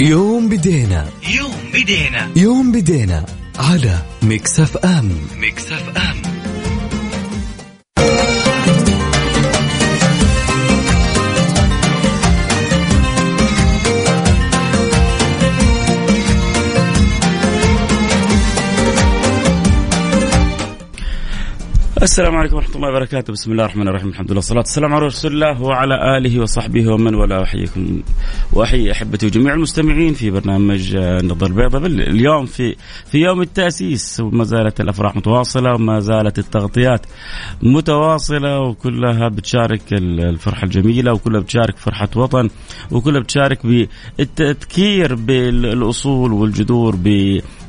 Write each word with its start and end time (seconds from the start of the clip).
يوم 0.00 0.48
بدينا. 0.48 1.08
يوم 1.36 1.54
بدينا. 1.74 2.30
يوم 2.36 2.72
بدينا 2.72 3.26
على 3.58 3.98
ميكس 4.22 4.60
أف 4.60 4.76
أم. 4.76 5.12
ميكس 5.40 5.72
أف 5.72 5.96
أم. 5.96 6.37
السلام 22.02 22.36
عليكم 22.36 22.56
ورحمة 22.56 22.76
الله 22.76 22.88
وبركاته، 22.88 23.32
بسم 23.32 23.52
الله 23.52 23.64
الرحمن 23.64 23.88
الرحيم، 23.88 24.08
الحمد 24.08 24.26
لله 24.26 24.36
والصلاة 24.36 24.58
والسلام 24.58 24.94
على 24.94 25.06
رسول 25.06 25.32
الله 25.32 25.62
وعلى 25.62 26.18
آله 26.18 26.40
وصحبه 26.40 26.92
ومن 26.92 27.14
والاه، 27.14 27.42
أحييكم 27.42 28.02
وأحيي 28.52 28.92
أحبتي 28.92 29.26
وجميع 29.26 29.54
المستمعين 29.54 30.14
في 30.14 30.30
برنامج 30.30 30.96
النظر 30.96 31.46
البيضاء 31.46 31.86
اليوم 31.86 32.46
في 32.46 32.76
في 33.10 33.18
يوم 33.18 33.40
التأسيس. 33.40 34.20
وما 34.20 34.44
زالت 34.44 34.80
الأفراح 34.80 35.16
متواصلة 35.16 35.74
وما 35.74 36.00
زالت 36.00 36.38
التغطيات 36.38 37.06
متواصلة 37.62 38.60
وكلها 38.60 39.28
بتشارك 39.28 39.92
الفرحة 39.92 40.64
الجميلة 40.64 41.12
وكلها 41.12 41.40
بتشارك 41.40 41.76
فرحة 41.76 42.08
وطن 42.16 42.48
وكلها 42.90 43.20
بتشارك 43.20 43.66
بالتذكير 43.66 45.14
بالأصول 45.14 46.32
والجذور 46.32 46.96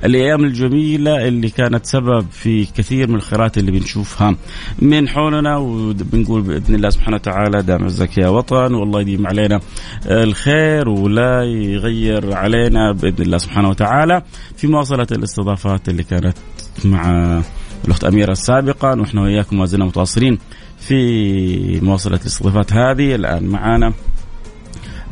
بالأيام 0.03 0.43
الجميلة 0.45 1.27
اللي 1.27 1.49
كانت 1.49 1.85
سبب 1.85 2.25
في 2.31 2.65
كثير 2.65 3.09
من 3.09 3.15
الخيرات 3.15 3.57
اللي 3.57 3.71
بنشوفها 3.71 4.35
من 4.81 5.09
حولنا 5.09 5.57
وبنقول 5.57 6.41
بإذن 6.41 6.75
الله 6.75 6.89
سبحانه 6.89 7.15
وتعالى 7.15 7.61
دام 7.61 7.83
عزك 7.83 8.17
يا 8.17 8.27
وطن 8.27 8.73
والله 8.73 9.01
يديم 9.01 9.27
علينا 9.27 9.59
الخير 10.05 10.89
ولا 10.89 11.43
يغير 11.43 12.33
علينا 12.33 12.91
بإذن 12.91 13.25
الله 13.25 13.37
سبحانه 13.37 13.69
وتعالى. 13.69 14.21
في 14.55 14.67
مواصلة 14.67 15.07
الاستضافات 15.11 15.89
اللي 15.89 16.03
كانت 16.03 16.37
مع 16.85 17.41
الأخت 17.85 18.03
أميرة 18.03 18.33
سابقا 18.33 18.91
ونحن 18.91 19.17
وإياكم 19.17 19.59
ما 19.59 19.65
زلنا 19.65 19.85
متواصلين 19.85 20.37
في 20.79 21.79
مواصلة 21.81 22.19
الاستضافات 22.21 22.73
هذه. 22.73 23.15
الآن 23.15 23.45
معنا 23.45 23.93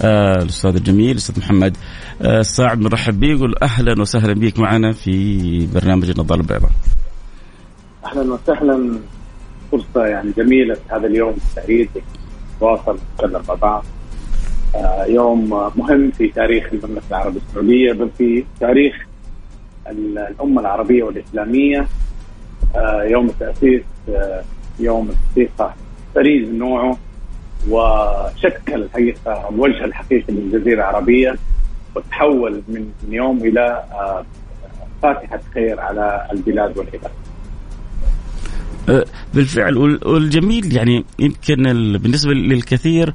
آه 0.01 0.41
الأستاذ 0.41 0.75
الجميل 0.75 1.11
الأستاذ 1.11 1.39
محمد 1.39 1.77
الساعد 2.21 2.79
بنرحب 2.79 3.19
به 3.19 3.27
يقول 3.27 3.55
أهلا 3.61 4.01
وسهلا 4.01 4.33
بك 4.33 4.59
معنا 4.59 4.91
في 4.91 5.67
برنامج 5.73 6.09
النظاره 6.09 6.41
البيضاء. 6.41 6.71
أهلا 8.05 8.33
وسهلا. 8.33 8.99
فرصة 9.71 10.05
يعني 10.05 10.31
جميلة 10.37 10.73
في 10.73 10.81
هذا 10.89 11.07
اليوم 11.07 11.33
السعيد. 11.37 11.89
نتواصل 12.55 12.97
نتكلم 13.13 13.41
مع 13.47 13.53
بعض. 13.53 13.85
آه 14.75 15.05
يوم 15.05 15.49
مهم 15.49 16.11
في 16.11 16.27
تاريخ 16.27 16.67
المملكة 16.73 17.03
العربية 17.09 17.39
السعودية 17.49 17.93
بل 17.93 18.09
في 18.17 18.43
تاريخ 18.59 18.95
الأمة 19.87 20.61
العربية 20.61 21.03
والإسلامية. 21.03 21.87
آه 22.75 23.03
يوم 23.03 23.25
التأسيس 23.25 23.83
آه 24.09 24.43
يوم 24.79 25.09
الحقيقة 25.09 25.73
فريد 26.15 26.49
من 26.49 26.57
نوعه 26.57 26.97
وشكل 27.69 28.83
الحقيقة 28.83 29.49
الوجه 29.49 29.85
الحقيقي 29.85 30.33
للجزيرة 30.33 30.75
العربية. 30.79 31.35
وتحول 31.97 32.63
من 32.67 32.91
يوم 33.09 33.37
إلى 33.37 33.83
آه، 33.91 34.25
فاتحة 35.01 35.39
خير 35.53 35.79
على 35.79 36.27
البلاد 36.31 36.77
والعباد. 36.77 37.11
أه، 38.89 39.05
بالفعل 39.33 39.77
والجميل 40.05 40.75
يعني 40.75 41.05
يمكن 41.19 41.63
بالنسبة 41.97 42.31
للكثير 42.31 43.13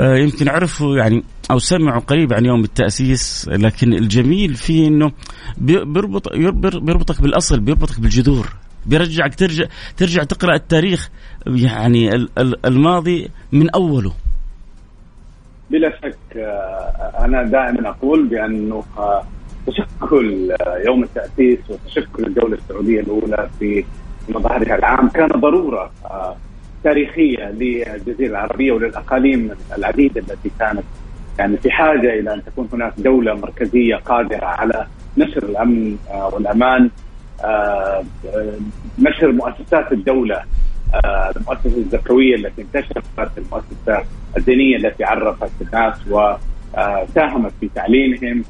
أه، 0.00 0.16
يمكن 0.16 0.48
عرفوا 0.48 0.96
يعني 0.96 1.22
أو 1.50 1.58
سمعوا 1.58 2.00
قريب 2.00 2.32
عن 2.32 2.44
يوم 2.44 2.64
التأسيس 2.64 3.48
لكن 3.48 3.92
الجميل 3.92 4.54
فيه 4.54 4.88
إنه 4.88 5.12
بيربط 5.58 6.32
بيربطك 6.36 7.22
بالأصل 7.22 7.60
بيربطك 7.60 8.00
بالجذور 8.00 8.48
بيرجعك 8.86 9.34
ترجع 9.34 9.64
ترجع 9.96 10.24
تقرأ 10.24 10.54
التاريخ 10.54 11.10
يعني 11.46 12.26
الماضي 12.64 13.28
من 13.52 13.70
أوله 13.70 14.12
بلا 15.70 15.92
شك 16.02 16.36
أه، 16.36 17.12
أنا 17.24 17.42
دائما 17.42 17.88
أقول 17.88 18.26
بأنه 18.26 18.84
تشكل 19.66 20.56
يوم 20.86 21.02
التأسيس 21.02 21.58
وتشكل 21.70 22.24
الدولة 22.24 22.54
السعودية 22.54 23.00
الأولى 23.00 23.48
في 23.58 23.84
مظهرها 24.28 24.74
العام 24.76 25.08
كان 25.08 25.28
ضرورة 25.28 25.90
آه، 26.04 26.36
تاريخية 26.84 27.50
للجزيرة 27.50 28.30
العربية 28.30 28.72
وللأقاليم 28.72 29.50
العديدة 29.78 30.20
التي 30.20 30.50
كانت 30.58 30.84
يعني 31.38 31.56
في 31.56 31.70
حاجة 31.70 32.18
إلى 32.18 32.34
أن 32.34 32.44
تكون 32.44 32.68
هناك 32.72 32.92
دولة 32.98 33.34
مركزية 33.34 33.96
قادرة 33.96 34.44
على 34.44 34.86
نشر 35.18 35.42
الأمن 35.42 35.96
آه، 36.10 36.34
والأمان 36.34 36.90
آه، 37.44 38.04
نشر 38.98 39.32
مؤسسات 39.32 39.92
الدولة 39.92 40.42
المؤسسة 41.36 41.76
الزكويه 41.76 42.36
التي 42.36 42.62
انتشرت 42.62 43.30
المؤسسة 43.38 44.04
الدينية 44.36 44.76
التي 44.76 45.04
عرفت 45.04 45.50
الناس 45.60 45.94
وساهمت 46.10 47.52
في 47.60 47.68
تعليمهم. 47.74 48.44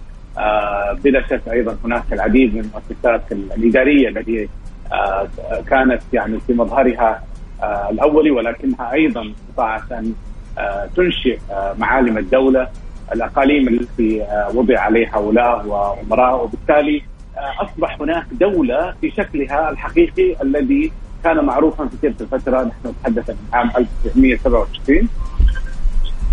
بلا 1.05 1.27
شك 1.31 1.41
أيضا 1.53 1.77
هناك 1.85 2.13
العديد 2.13 2.55
من 2.55 2.61
المؤسسات 2.61 3.33
الإدارية 3.33 4.09
التي 4.09 4.49
آه، 4.93 5.29
كانت 5.71 6.03
يعني 6.13 6.41
في 6.47 6.53
مظهرها 6.53 7.23
آه، 7.63 7.91
الاولي 7.91 8.31
ولكنها 8.31 8.93
أيضا 8.93 9.33
استطاعت 9.33 9.93
ان 9.93 10.15
آه، 10.59 10.89
تنشئ 10.97 11.39
معالم 11.79 12.19
الدولة. 12.19 12.69
الأقاليم 13.15 13.69
التي 13.69 14.27
وضع 14.55 14.81
عليها 14.81 15.19
ولاه 15.19 15.67
وأمراء 15.67 16.45
وبالتالي 16.45 17.03
أصبح 17.37 18.01
هناك 18.01 18.27
دولة 18.33 18.95
في 19.01 19.11
شكلها 19.11 19.71
الحقيقي 19.71 20.43
الذي 20.43 20.93
كان 21.25 21.45
معروفا 21.45 21.87
في 21.87 21.97
تلك 22.03 22.21
الفترة 22.21 22.63
نحن 22.63 22.89
نتحدث 22.89 23.31
عن 23.31 23.37
عام 23.53 23.71
1927 23.77 25.09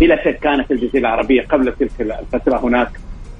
بلا 0.00 0.24
شك 0.24 0.38
كانت 0.38 0.70
الجزيرة 0.70 1.00
العربية 1.00 1.42
قبل 1.42 1.72
تلك 1.72 2.00
الفترة 2.00 2.56
هناك 2.58 2.90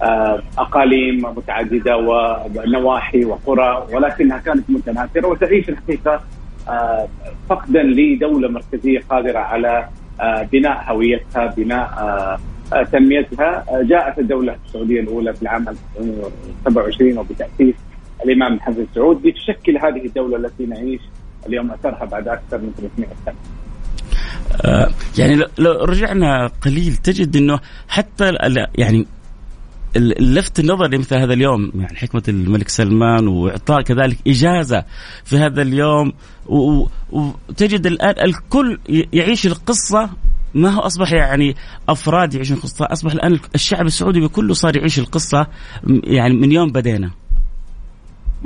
آه، 0.02 0.42
أقاليم 0.58 1.22
متعددة 1.36 1.96
ونواحي 1.96 3.24
وقرى 3.24 3.86
ولكنها 3.92 4.38
كانت 4.38 4.70
متناثرة 4.70 5.26
وتعيش 5.26 5.68
الحقيقة 5.68 6.20
آه، 6.68 7.08
فقدا 7.48 7.82
لدولة 7.82 8.48
مركزية 8.48 9.00
قادرة 9.10 9.38
على 9.38 9.88
آه، 10.20 10.42
بناء 10.52 10.84
هويتها 10.88 11.54
بناء 11.56 12.40
تنميتها. 12.92 13.64
جاءت 13.82 14.18
الدولة 14.18 14.56
السعودية 14.66 15.00
الأولى 15.00 15.34
في 15.34 15.42
العام 15.42 15.68
1927 15.68 17.18
وبتأسيس 17.18 17.74
الإمام 18.24 18.54
محمد 18.54 18.86
سعود 18.94 19.26
لتشكل 19.26 19.78
هذه 19.78 20.06
الدولة 20.06 20.36
التي 20.36 20.66
نعيش 20.66 21.00
اليوم 21.46 21.70
أثرها 21.70 22.04
بعد 22.04 22.28
أكثر 22.28 22.58
من 22.58 22.72
300 22.76 23.08
سنة. 23.26 23.34
يعني 25.18 25.44
لو 25.58 25.84
رجعنا 25.84 26.46
قليل 26.46 26.96
تجد 26.96 27.36
إنه 27.36 27.60
حتى 27.88 28.32
يعني 28.78 29.06
لفت 30.20 30.60
النظر 30.60 30.86
لمثل 30.86 31.16
هذا 31.16 31.32
اليوم 31.32 31.72
يعني 31.74 31.96
حكمة 31.96 32.22
الملك 32.28 32.68
سلمان 32.68 33.28
وإعطاء 33.28 33.82
كذلك 33.82 34.18
إجازة 34.26 34.84
في 35.24 35.38
هذا 35.38 35.62
اليوم 35.62 36.12
وتجد 37.12 37.86
الآن 37.86 38.14
الكل 38.24 38.78
يعيش 39.12 39.46
القصة 39.46 40.10
ما 40.54 40.68
هو 40.68 40.80
أصبح 40.80 41.12
يعني 41.12 41.56
أفراد 41.88 42.34
يعيشون 42.34 42.56
القصة 42.56 42.86
أصبح 42.90 43.12
الآن 43.12 43.38
الشعب 43.54 43.86
السعودي 43.86 44.20
بكله 44.20 44.54
صار 44.54 44.76
يعيش 44.76 44.98
القصة 44.98 45.46
يعني 46.04 46.34
من 46.34 46.52
يوم 46.52 46.72
بدينا 46.72 47.10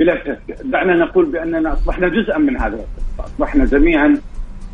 بلا 0.01 0.17
شك. 0.23 0.57
دعنا 0.63 0.93
نقول 0.93 1.25
بأننا 1.25 1.73
أصبحنا 1.73 2.07
جزءا 2.07 2.37
من 2.37 2.57
هذه 2.57 2.73
القصة. 2.73 3.25
أصبحنا 3.25 3.65
جميعا 3.65 4.17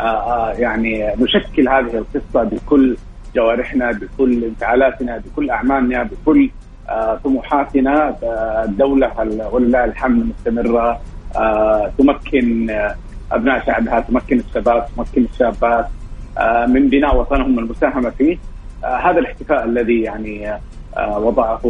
آآ 0.01 0.03
آآ 0.03 0.53
يعني 0.57 1.13
نشكل 1.19 1.69
هذه 1.69 1.97
القصة 1.97 2.43
بكل 2.43 2.97
جوارحنا 3.35 3.91
بكل 3.91 4.43
انفعالاتنا 4.43 5.17
بكل 5.17 5.49
أعمالنا 5.49 6.03
بكل 6.03 6.49
آه، 6.89 7.19
طموحاتنا. 7.23 8.15
آه، 8.23 8.63
الدولة 8.63 9.11
ولله 9.51 9.85
الحمد 9.85 10.25
مستمرة 10.25 11.01
آه، 11.35 11.91
تمكن 11.97 12.77
أبناء 13.31 13.65
شعبها 13.65 13.99
تمكن 13.99 14.39
الشباب 14.39 14.85
تمكن 14.97 15.25
الشابات 15.33 15.87
من 16.67 16.89
بناء 16.89 17.17
وطنهم 17.17 17.59
المساهمة 17.59 18.09
فيه. 18.09 18.37
هذا 18.83 19.19
الاحتفاء 19.19 19.65
الذي 19.65 20.01
يعني 20.01 20.59
وضعه 21.17 21.61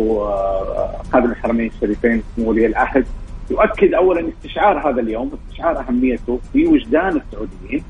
خادم 1.13 1.31
الحرمين 1.31 1.71
الشريفين 1.75 2.23
سمو 2.35 2.49
ولي 2.49 2.65
العهد. 2.65 3.05
يؤكد 3.51 3.93
اولا 3.93 4.29
استشعار 4.29 4.89
هذا 4.89 5.01
اليوم 5.01 5.31
استشعار 5.49 5.79
أهميته 5.79 6.39
في 6.53 6.67
وجدان 6.67 7.21
السعوديين 7.21 7.83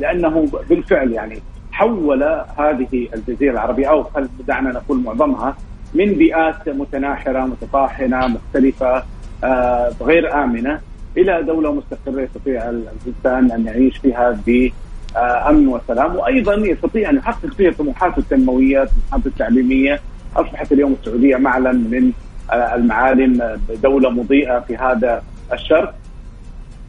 لأنه 0.00 0.48
بالفعل 0.70 1.12
يعني 1.12 1.38
حول 1.72 2.22
هذه 2.58 3.08
الجزيرة 3.14 3.52
العربية 3.52 3.86
أو 3.90 4.06
دعنا 4.48 4.72
نقول 4.72 5.02
معظمها 5.02 5.56
من 5.94 6.06
بيئات 6.12 6.68
متناحرة 6.68 7.40
متطاحنة 7.40 8.26
مختلفة 8.26 9.02
آه، 9.44 9.92
غير 10.00 10.44
آمنة 10.44 10.80
إلى 11.16 11.42
دولة 11.42 11.72
مستقرة 11.72 12.20
يستطيع 12.20 12.70
الانسان 12.70 13.50
أن 13.52 13.66
يعيش 13.66 13.98
فيها 13.98 14.40
بأمن 14.46 15.68
وسلام 15.68 16.16
وأيضا 16.16 16.54
يستطيع 16.54 17.10
أن 17.10 17.16
يحقق 17.16 17.54
فيها 17.56 17.70
طموحاته 17.70 18.18
التنمويه 18.18 18.84
طموحاته 18.84 19.28
التعليميه 19.28 20.00
أصبحت 20.36 20.72
اليوم 20.72 20.96
السعودية 21.00 21.36
معلم 21.36 21.76
من 21.90 22.12
المعالم 22.52 23.58
دوله 23.82 24.10
مضيئة 24.10 24.60
في 24.60 24.76
هذا 24.76 25.22
الشرق. 25.52 25.94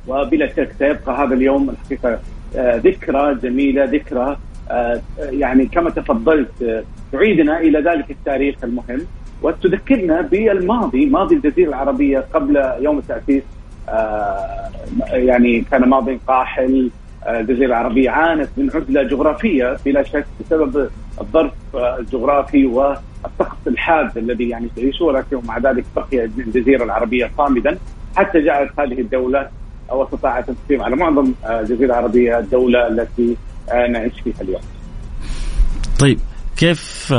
وبلا 0.07 0.47
شك 0.47 0.71
سيبقى 0.79 1.23
هذا 1.23 1.33
اليوم 1.33 1.69
الحقيقة 1.69 2.19
ذكرى 2.57 3.35
جميلة 3.35 3.83
ذكرى 3.83 4.37
يعني 5.19 5.65
كما 5.65 5.89
تفضلت 5.89 6.83
تعيدنا 7.11 7.59
إلى 7.59 7.79
ذلك 7.79 8.11
التاريخ 8.11 8.55
المهم. 8.63 9.01
وتذكرنا 9.41 10.21
بالماضي 10.21 11.05
ماضي 11.05 11.35
الجزيرة 11.35 11.69
العربية 11.69 12.25
قبل 12.33 12.73
يوم 12.79 12.97
التأسيس 12.97 13.43
يعني 15.11 15.61
كان 15.71 15.89
ماضي 15.89 16.19
قاحل 16.27 16.89
الجزيرة 17.27 17.67
العربية 17.67 18.09
عانت 18.09 18.49
من 18.57 18.69
عزلة 18.75 19.03
جغرافية 19.03 19.77
بلا 19.85 20.03
شك 20.03 20.25
بسبب 20.39 20.89
الظرف 21.21 21.53
الجغرافي 21.75 22.65
والسقف 23.23 23.67
الحاد 23.67 24.17
الذي 24.17 24.49
يعني 24.49 24.69
تعيشه 24.75 25.05
ولكن 25.05 25.39
مع 25.45 25.57
ذلك 25.57 25.85
بقي 25.95 26.25
الجزيرة 26.25 26.83
العربية 26.83 27.31
صامدا 27.37 27.77
حتى 28.15 28.45
جعلت 28.45 28.79
هذه 28.79 29.01
الدولة 29.01 29.49
واستطاعت 29.89 30.49
ان 30.49 30.55
تقيم 30.67 30.81
على 30.81 30.95
معظم 30.95 31.33
الجزيره 31.49 31.85
العربية 31.85 32.39
الدولة 32.39 32.87
التي 32.87 33.37
نعيش 33.89 34.13
فيها 34.23 34.41
اليوم. 34.41 34.61
طيب 35.99 36.19
كيف 36.57 37.13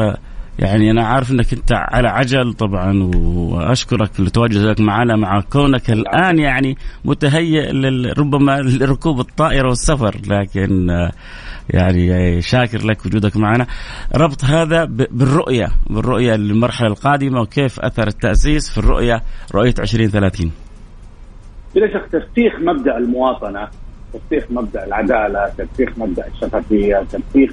يعني 0.59 0.91
أنا 0.91 1.07
عارف 1.07 1.31
إنك 1.31 1.53
أنت 1.53 1.73
على 1.73 2.09
عجل 2.09 2.53
طبعا 2.53 3.11
وأشكرك 3.15 4.21
لتواجدك 4.21 4.81
معنا 4.81 5.17
مع 5.17 5.41
كونك 5.41 5.91
الآن 5.91 6.39
يعني 6.39 6.77
متهيئ 7.05 7.71
ربما 8.19 8.61
لركوب 8.61 9.21
الطائرة 9.21 9.69
والسفر 9.69 10.17
لكن 10.29 10.91
يعني 11.71 12.41
شاكر 12.41 12.87
لك 12.87 13.07
وجودك 13.07 13.37
معنا. 13.37 13.67
ربط 14.17 14.45
هذا 14.45 14.85
بالرؤية 14.85 15.67
بالرؤية 15.91 16.35
للمرحلة 16.35 16.89
القادمة 16.89 17.41
وكيف 17.41 17.81
أثر 17.81 18.07
التأسيس 18.07 18.71
في 18.71 18.79
الرؤية 18.79 19.23
رؤية 19.55 19.75
2030 19.79 20.53
بلا 21.75 21.89
شك 21.89 22.13
ترسيخ 22.13 22.61
مبدأ 22.61 22.97
المواطنة 22.97 23.69
ترسيخ 24.13 24.51
مبدأ 24.51 24.85
العدالة 24.85 25.53
ترسيخ 25.59 25.99
مبدأ 25.99 26.27
الشفافية 26.27 27.07
ترسيخ 27.13 27.51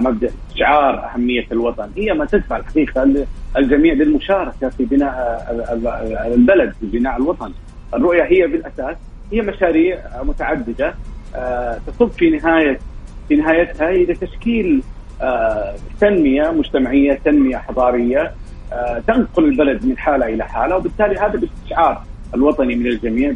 مبدأ 0.00 0.28
استشعار 0.28 1.04
أهمية 1.04 1.46
الوطن. 1.52 1.88
هي 1.96 2.12
ما 2.12 2.24
تدفع 2.24 2.56
الحقيقة 2.56 3.26
الجميع 3.56 3.94
للمشاركة 3.94 4.68
في 4.68 4.84
بناء 4.84 5.46
البلد 6.34 6.72
في 6.80 6.86
بناء 6.86 7.16
الوطن. 7.16 7.52
الرؤية 7.94 8.22
هي 8.22 8.46
بالأساس 8.46 8.96
هي 9.32 9.40
مشاريع 9.40 9.98
متعددة 10.22 10.94
تصب 11.86 12.08
في 12.08 12.30
نهاية 12.30 12.78
في 13.28 13.36
نهايتها 13.36 13.90
إلى 13.90 14.14
تشكيل 14.14 14.82
تنمية 16.00 16.50
مجتمعية 16.50 17.20
تنمية 17.24 17.56
حضارية 17.56 18.32
تنقل 19.06 19.44
البلد 19.44 19.86
من 19.86 19.98
حالة 19.98 20.26
إلى 20.26 20.44
حالة 20.44 20.76
وبالتالي 20.76 21.16
هذا 21.16 21.40
باستشعار 21.40 22.02
الوطني 22.34 22.74
من 22.74 22.86
الجميع 22.86 23.34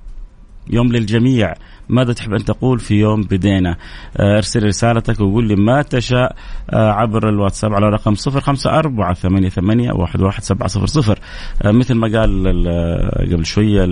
يوم 0.70 0.92
للجميع. 0.92 1.54
ماذا 1.88 2.12
تحب 2.12 2.34
أن 2.34 2.44
تقول 2.44 2.78
في 2.78 2.94
يوم 2.94 3.20
بدينا 3.20 3.76
أرسل 4.20 4.66
رسالتك 4.66 5.20
وقول 5.20 5.48
لي 5.48 5.56
ما 5.56 5.82
تشاء 5.82 6.36
عبر 6.72 7.28
الواتساب 7.28 7.74
على 7.74 7.88
رقم 7.88 8.14
صفر 8.14 8.40
خمسة 8.40 8.70
أربعة 8.70 9.14
ثمانية, 9.14 9.48
ثمانية 9.48 9.92
واحد, 9.92 10.22
واحد 10.22 10.42
سبعة 10.42 10.68
صفر 10.68 10.86
صفر. 10.86 11.18
مثل 11.64 11.94
ما 11.94 12.18
قال 12.18 12.46
قبل 13.32 13.46
شوية 13.46 13.84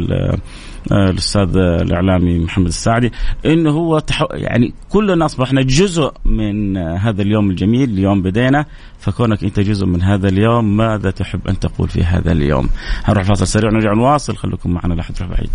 الأستاذ 0.92 1.56
الإعلامي 1.56 2.38
محمد 2.38 2.66
السعدي 2.66 3.12
إنه 3.46 3.70
هو 3.70 3.98
تحو 3.98 4.26
يعني 4.32 4.74
كلنا 4.88 5.24
أصبحنا 5.24 5.62
جزء 5.62 6.12
من 6.24 6.76
هذا 6.76 7.22
اليوم 7.22 7.50
الجميل 7.50 7.90
اليوم 7.90 8.22
بدينا 8.22 8.66
فكونك 8.98 9.44
أنت 9.44 9.60
جزء 9.60 9.86
من 9.86 10.02
هذا 10.02 10.28
اليوم 10.28 10.76
ماذا 10.76 11.10
تحب 11.10 11.48
أن 11.48 11.58
تقول 11.58 11.88
في 11.88 12.04
هذا 12.04 12.32
اليوم؟ 12.32 12.68
هنروح 13.04 13.24
فاصل 13.24 13.46
سريع 13.46 13.70
ونرجع 13.70 13.92
نواصل. 13.92 14.36
خليكم 14.36 14.70
معنا 14.70 14.94
لا 14.94 15.02
حد 15.02 15.14
بعيد 15.20 15.50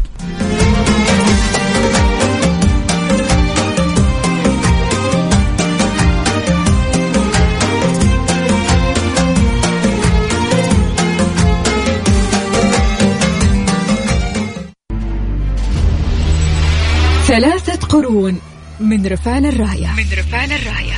ثلاثة 17.27 17.87
قرون 17.87 18.39
من 18.79 19.07
رفعنا 19.07 19.49
الراية. 19.49 19.87
من 19.87 20.05
رفعنا 20.17 20.55
الراية. 20.55 20.95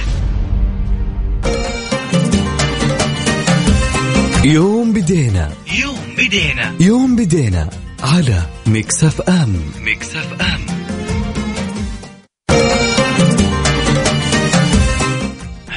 يوم 4.43 4.93
بدينا. 4.93 5.51
يوم 5.79 5.98
بدينا. 6.17 6.74
يوم 6.79 7.15
بدينا 7.15 7.69
على 8.03 8.41
ميكس 8.67 9.03
أف 9.03 9.22
أم. 9.22 9.62
ميكس 9.84 10.15
أف 10.15 10.41
أم. 10.41 10.76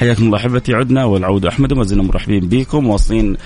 حياكم 0.00 0.24
الله 0.26 0.38
أحبتي 0.38 0.74
عدنا 0.74 1.04
والعود 1.04 1.46
أحمد 1.46 1.72
وما 1.72 1.84
زلنا 1.84 2.02
مرحبين 2.02 2.48
بكم 2.48 2.88
واصلين 2.88 3.36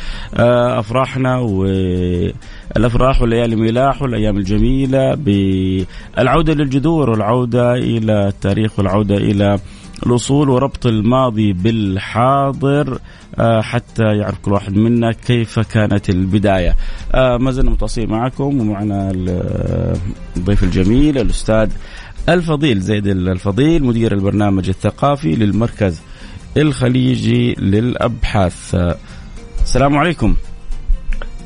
أفراحنا 0.78 1.38
والأفراح 1.38 3.20
والليالي 3.20 3.56
ملاح 3.56 4.02
والأيام 4.02 4.36
الجميلة 4.36 5.14
بالعودة 5.14 6.54
للجذور 6.54 7.10
والعودة 7.10 7.74
إلى 7.74 8.28
التاريخ 8.28 8.78
والعودة 8.78 9.16
إلى 9.16 9.58
الأصول 10.06 10.48
وربط 10.50 10.86
الماضي 10.86 11.52
بالحاضر 11.52 12.98
حتى 13.60 14.04
يعرف 14.04 14.38
كل 14.38 14.52
واحد 14.52 14.76
منا 14.76 15.12
كيف 15.12 15.58
كانت 15.58 16.10
البداية. 16.10 16.76
ما 17.14 17.50
زلنا 17.50 17.70
متواصلين 17.70 18.10
معكم 18.10 18.60
ومعنا 18.60 19.12
الضيف 20.36 20.64
الجميل 20.64 21.18
الأستاذ 21.18 21.70
الفضيل 22.28 22.80
زيد 22.80 23.06
الفضيل 23.06 23.84
مدير 23.84 24.12
البرنامج 24.12 24.68
الثقافي 24.68 25.34
للمركز 25.34 26.00
الخليجي 26.56 27.54
للأبحاث. 27.58 28.74
السلام 29.62 29.96
عليكم. 29.96 30.36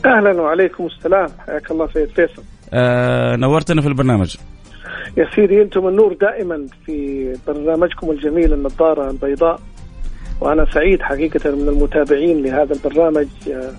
أهلا 0.04 0.40
وعليكم 0.40 0.86
السلام. 0.86 1.28
حياك 1.46 1.70
الله 1.70 1.88
سيد 1.94 2.08
فيصل. 2.08 2.42
آه 2.72 3.36
نورتنا 3.36 3.82
في 3.82 3.88
البرنامج. 3.88 4.36
يا 5.16 5.30
سيدي 5.34 5.62
أنتم 5.62 5.88
النور 5.88 6.14
دائما 6.20 6.66
في 6.86 7.28
برنامجكم 7.46 8.10
الجميل 8.10 8.52
النظارة 8.52 9.10
البيضاء 9.10 9.60
وأنا 10.40 10.66
سعيد 10.74 11.02
حقيقة 11.02 11.50
من 11.50 11.68
المتابعين 11.68 12.42
لهذا 12.42 12.74
البرنامج 12.74 13.26
آه، 13.50 13.72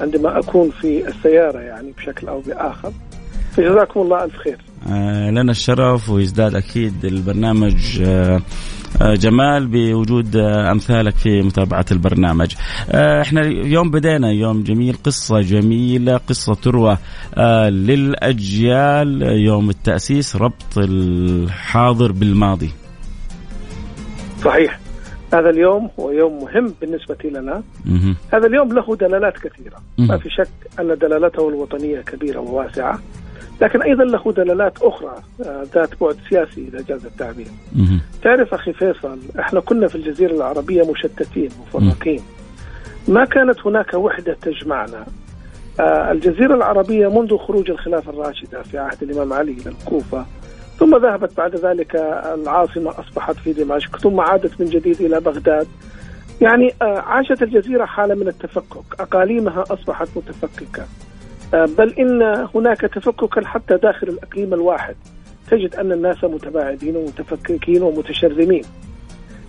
عندما 0.00 0.38
أكون 0.38 0.70
في 0.70 1.08
السيارة 1.08 1.58
يعني 1.58 1.92
بشكل 1.96 2.28
أو 2.28 2.40
بآخر. 2.40 2.92
فجزاكم 3.52 4.00
الله 4.00 4.24
ألف 4.24 4.36
خير. 4.36 4.58
لنا 5.30 5.50
الشرف 5.50 6.10
ويزداد 6.10 6.54
أكيد 6.54 7.04
البرنامج 7.04 8.02
آه 8.02 8.40
آه، 9.02 9.14
جمال 9.14 9.66
بوجود 9.66 10.36
آه، 10.36 10.70
أمثالك 10.72 11.14
في 11.14 11.42
متابعة 11.42 11.84
البرنامج. 11.92 12.54
آه، 12.90 13.22
إحنا 13.22 13.40
اليوم 13.40 13.90
بدينا 13.90 14.30
يوم 14.30 14.62
جميل 14.62 14.96
قصة 15.04 15.40
جميلة 15.40 16.16
قصة 16.16 16.54
تروى 16.54 16.96
للأجيال 17.68 19.22
يوم 19.22 19.70
التأسيس 19.70 20.36
ربط 20.36 20.78
الحاضر 20.78 22.12
بالماضي. 22.12 22.70
صحيح. 24.44 24.78
هذا 25.34 25.50
اليوم 25.50 25.90
هو 26.00 26.10
يوم 26.10 26.42
مهم 26.44 26.74
بالنسبة 26.80 27.16
لنا. 27.24 27.62
هذا 28.32 28.46
اليوم 28.46 28.72
له 28.72 28.96
دلالات 28.96 29.34
كثيرة. 29.38 29.76
ما 29.98 30.18
في 30.18 30.30
شك 30.30 30.80
أن 30.80 30.98
دلالته 30.98 31.48
الوطنية 31.48 32.00
كبيرة 32.00 32.40
وواسعة. 32.40 32.98
لكن 33.60 33.82
أيضا 33.82 34.04
له 34.04 34.32
دلالات 34.32 34.82
أخرى 34.82 35.14
آه، 35.44 35.66
ذات 35.74 35.90
بعد 36.00 36.16
سياسي 36.30 36.68
اذا 36.68 36.84
جاز 36.88 37.04
التعبير. 37.06 37.46
تعرف 38.22 38.54
أخي 38.54 38.72
فيصل 38.72 39.18
إحنا 39.38 39.60
كنا 39.60 39.88
في 39.88 39.94
الجزيرة 39.94 40.32
العربية 40.34 40.90
مشتتين 40.90 41.48
مفرقين. 41.66 42.20
ما 43.08 43.24
كانت 43.24 43.66
هناك 43.66 43.94
وحدة 43.94 44.36
تجمعنا. 44.42 45.06
آه، 45.80 46.12
الجزيرة 46.12 46.54
العربية 46.54 47.08
منذ 47.08 47.36
خروج 47.36 47.70
الخلافة 47.70 48.10
الراشدة 48.10 48.62
في 48.62 48.78
عهد 48.78 49.02
الإمام 49.02 49.32
علي 49.32 49.52
إلى 49.52 49.70
الكوفة 49.70 50.26
ثم 50.78 50.96
ذهبت 50.96 51.36
بعد 51.36 51.56
ذلك 51.56 51.96
العاصمة 52.34 52.90
أصبحت 52.90 53.36
في 53.36 53.52
دمشق 53.52 53.96
ثم 53.98 54.20
عادت 54.20 54.60
من 54.60 54.66
جديد 54.66 55.00
إلى 55.00 55.20
بغداد. 55.20 55.66
يعني 56.40 56.74
آه، 56.82 56.98
عاشت 56.98 57.42
الجزيرة 57.42 57.84
حالة 57.84 58.14
من 58.14 58.28
التفكك، 58.28 59.00
أقاليمها 59.00 59.64
أصبحت 59.70 60.08
متفككة. 60.16 60.84
آه، 61.54 61.68
بل 61.78 61.94
إن 61.98 62.46
هناك 62.54 62.80
تفككا 62.80 63.46
حتى 63.46 63.76
داخل 63.76 64.08
الإقليم 64.08 64.54
الواحد 64.54 64.96
تجد 65.50 65.74
أن 65.74 65.92
الناس 65.92 66.24
متباعدين 66.24 66.96
ومتفككين 66.96 67.82
ومتشرذمين 67.82 68.64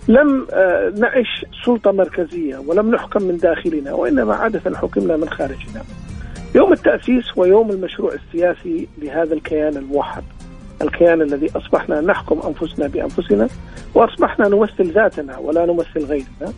لم 0.08 0.46
آه، 0.52 0.92
نعش 0.96 1.44
سلطة 1.64 1.92
مركزية 1.92 2.58
ولم 2.66 2.90
نحكم 2.90 3.22
من 3.22 3.36
داخلنا 3.36 3.92
وإنما 3.92 4.34
عادة 4.34 4.76
حكمنا 4.76 5.16
من 5.16 5.28
خارجنا. 5.28 5.82
يوم 6.54 6.72
التأسيس 6.72 7.24
هو 7.38 7.44
يوم 7.44 7.70
المشروع 7.70 8.12
السياسي 8.12 8.88
لهذا 8.98 9.34
الكيان 9.34 9.76
الموحد. 9.76 10.22
الكيان 10.82 11.22
الذي 11.22 11.50
أصبحنا 11.56 12.00
نحكم 12.00 12.40
أنفسنا 12.46 12.86
بأنفسنا 12.86 13.48
وأصبحنا 13.94 14.48
نمثل 14.48 14.92
ذاتنا 14.92 15.38
ولا 15.38 15.66
نمثل 15.66 16.04
غيرنا 16.04 16.52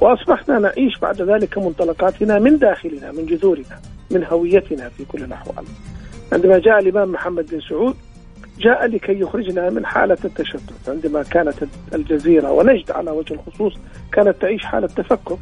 وأصبحنا 0.00 0.58
نعيش 0.58 0.98
بعد 0.98 1.22
ذلك 1.22 1.58
منطلقاتنا 1.58 2.38
من 2.38 2.58
داخلنا 2.58 3.12
من 3.12 3.26
جذورنا. 3.26 3.80
من 4.12 4.24
هويتنا 4.24 4.88
في 4.88 5.04
كل 5.04 5.22
الأحوال. 5.24 5.64
عندما 6.32 6.58
جاء 6.58 6.78
الإمام 6.78 7.12
محمد 7.12 7.50
بن 7.52 7.60
سعود 7.60 7.96
جاء 8.58 8.86
لكي 8.86 9.20
يخرجنا 9.20 9.70
من 9.70 9.86
حالة 9.86 10.18
التشتت. 10.24 10.88
عندما 10.88 11.22
كانت 11.22 11.54
الجزيرة 11.94 12.50
ونجد 12.50 12.90
على 12.90 13.10
وجه 13.10 13.34
الخصوص 13.34 13.74
كانت 14.12 14.36
تعيش 14.40 14.64
حالة 14.64 14.86
تفكك 14.86 15.38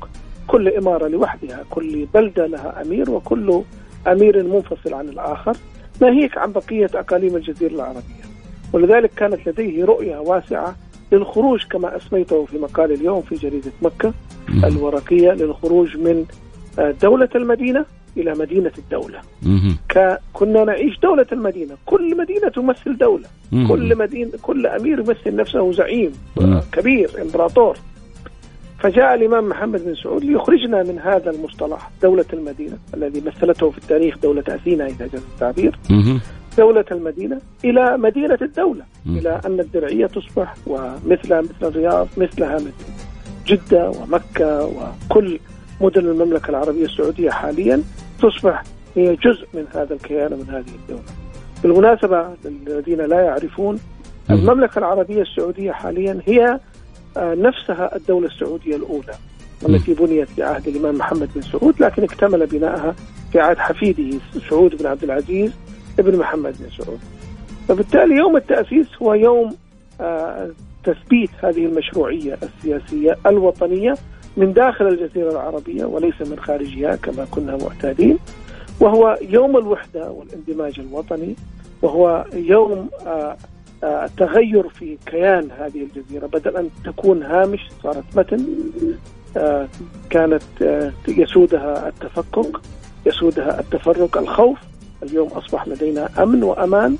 كل 0.46 0.68
إمارة 0.68 1.08
لوحدها 1.08 1.64
كل 1.70 2.06
بلدة 2.14 2.46
لها 2.46 2.82
أمير 2.82 3.10
وكل 3.10 3.62
أمير 4.06 4.42
منفصل 4.42 4.94
عن 4.94 5.08
الآخر 5.08 5.56
ناهيك 6.00 6.38
عن 6.38 6.52
بقية 6.52 6.90
أقاليم 6.94 7.36
الجزيرة 7.36 7.72
العربية. 7.72 8.24
ولذلك 8.72 9.10
كانت 9.16 9.48
لديه 9.48 9.84
رؤية 9.84 10.16
واسعة 10.16 10.76
للخروج 11.12 11.64
كما 11.70 11.96
أسميته 11.96 12.44
في 12.44 12.58
مقال 12.58 12.92
اليوم 12.92 13.22
في 13.22 13.34
جريدة 13.34 13.72
مكة 13.82 14.12
الورقية 14.64 15.30
للخروج 15.30 15.96
من 15.96 16.24
دولة 17.02 17.28
المدينة 17.34 17.84
إلى 18.16 18.34
مدينة 18.34 18.72
الدولة. 18.78 19.20
كنا 20.32 20.64
نعيش 20.64 20.98
دولة 20.98 21.26
المدينة، 21.32 21.76
كل 21.86 22.16
مدينة 22.16 22.48
تمثل 22.48 22.96
دولة، 22.96 23.28
كل 23.68 23.98
مدينة 23.98 24.30
كل 24.42 24.66
أمير 24.66 24.98
يمثل 24.98 25.36
نفسه 25.36 25.72
زعيم 25.72 26.12
كبير 26.72 27.10
إمبراطور. 27.22 27.76
فجاء 28.78 29.14
الإمام 29.14 29.48
محمد 29.48 29.84
بن 29.84 29.94
سعود 29.94 30.24
ليخرجنا 30.24 30.82
من 30.82 30.98
هذا 30.98 31.30
المصطلح 31.30 31.90
دولة 32.02 32.24
المدينة 32.32 32.78
الذي 32.94 33.20
مثلته 33.26 33.70
في 33.70 33.78
التاريخ 33.78 34.18
دولة 34.18 34.44
أثينا 34.48 34.86
إذا 34.86 35.06
جاز 35.12 35.22
التعبير. 35.34 35.78
دولة 36.58 36.84
المدينة 36.92 37.40
إلى 37.64 37.96
مدينة 37.96 38.38
الدولة 38.42 38.84
إلى 39.06 39.40
أن 39.46 39.60
الدرعية 39.60 40.06
تصبح 40.06 40.54
ومثلها 40.66 41.40
مثل 41.40 41.62
الرياض 41.62 42.08
مثلها 42.16 42.54
مثل 42.54 42.72
جدة 43.46 43.90
ومكة 43.90 44.64
وكل 44.66 45.38
مدن 45.80 46.00
المملكة 46.00 46.50
العربية 46.50 46.84
السعودية 46.84 47.30
حاليا 47.30 47.82
تصبح 48.22 48.62
هي 48.96 49.16
جزء 49.16 49.46
من 49.54 49.64
هذا 49.74 49.94
الكيان 49.94 50.32
ومن 50.32 50.48
هذه 50.50 50.74
الدولة. 50.82 51.02
بالمناسبة 51.62 52.28
للذين 52.44 53.00
لا 53.00 53.20
يعرفون 53.20 53.80
المملكة 54.30 54.78
العربية 54.78 55.22
السعودية 55.22 55.72
حاليا 55.72 56.20
هي 56.26 56.60
آه، 57.16 57.34
نفسها 57.34 57.96
الدولة 57.96 58.26
السعودية 58.26 58.76
الأولى 58.76 59.14
التي 59.68 59.94
بنيت 59.94 60.28
في 60.28 60.42
عهد 60.42 60.68
الإمام 60.68 60.98
محمد 60.98 61.28
بن 61.34 61.42
سعود 61.42 61.74
لكن 61.80 62.02
اكتمل 62.02 62.46
بناءها 62.46 62.94
في 63.32 63.40
عهد 63.40 63.58
حفيده 63.58 64.18
سعود 64.50 64.82
بن 64.82 64.86
عبد 64.86 65.04
العزيز 65.04 65.52
ابن 65.98 66.18
محمد 66.18 66.54
بن 66.60 66.84
سعود. 66.84 66.98
فبالتالي 67.68 68.16
يوم 68.16 68.36
التأسيس 68.36 68.86
هو 69.02 69.14
يوم 69.14 69.56
آه، 70.00 70.50
تثبيت 70.84 71.30
هذه 71.42 71.66
المشروعية 71.66 72.38
السياسية 72.42 73.16
الوطنية 73.26 73.94
من 74.36 74.52
داخل 74.52 74.88
الجزيرة 74.88 75.30
العربية 75.30 75.84
وليس 75.84 76.20
من 76.20 76.38
خارجها 76.38 76.96
كما 76.96 77.26
كنا 77.30 77.56
معتادين 77.56 78.18
وهو 78.80 79.18
يوم 79.28 79.56
الوحدة 79.56 80.10
والاندماج 80.10 80.80
الوطني 80.80 81.36
وهو 81.82 82.24
يوم 82.32 82.88
آه، 83.06 83.36
آه، 83.84 84.04
التغير 84.04 84.68
في 84.68 84.98
كيان 85.06 85.48
هذه 85.58 85.82
الجزيرة. 85.82 86.26
بدل 86.26 86.56
أن 86.56 86.70
تكون 86.84 87.22
هامش 87.22 87.60
صارت 87.82 88.04
متن 88.16 88.46
آه، 89.36 89.68
كانت 90.10 90.42
يسودها 91.08 91.88
التفكك 91.88 92.56
يسودها 93.06 93.60
التفرق 93.60 94.18
الخوف. 94.18 94.58
اليوم 95.02 95.28
أصبح 95.28 95.68
لدينا 95.68 96.08
أمن 96.22 96.42
وأمان. 96.42 96.96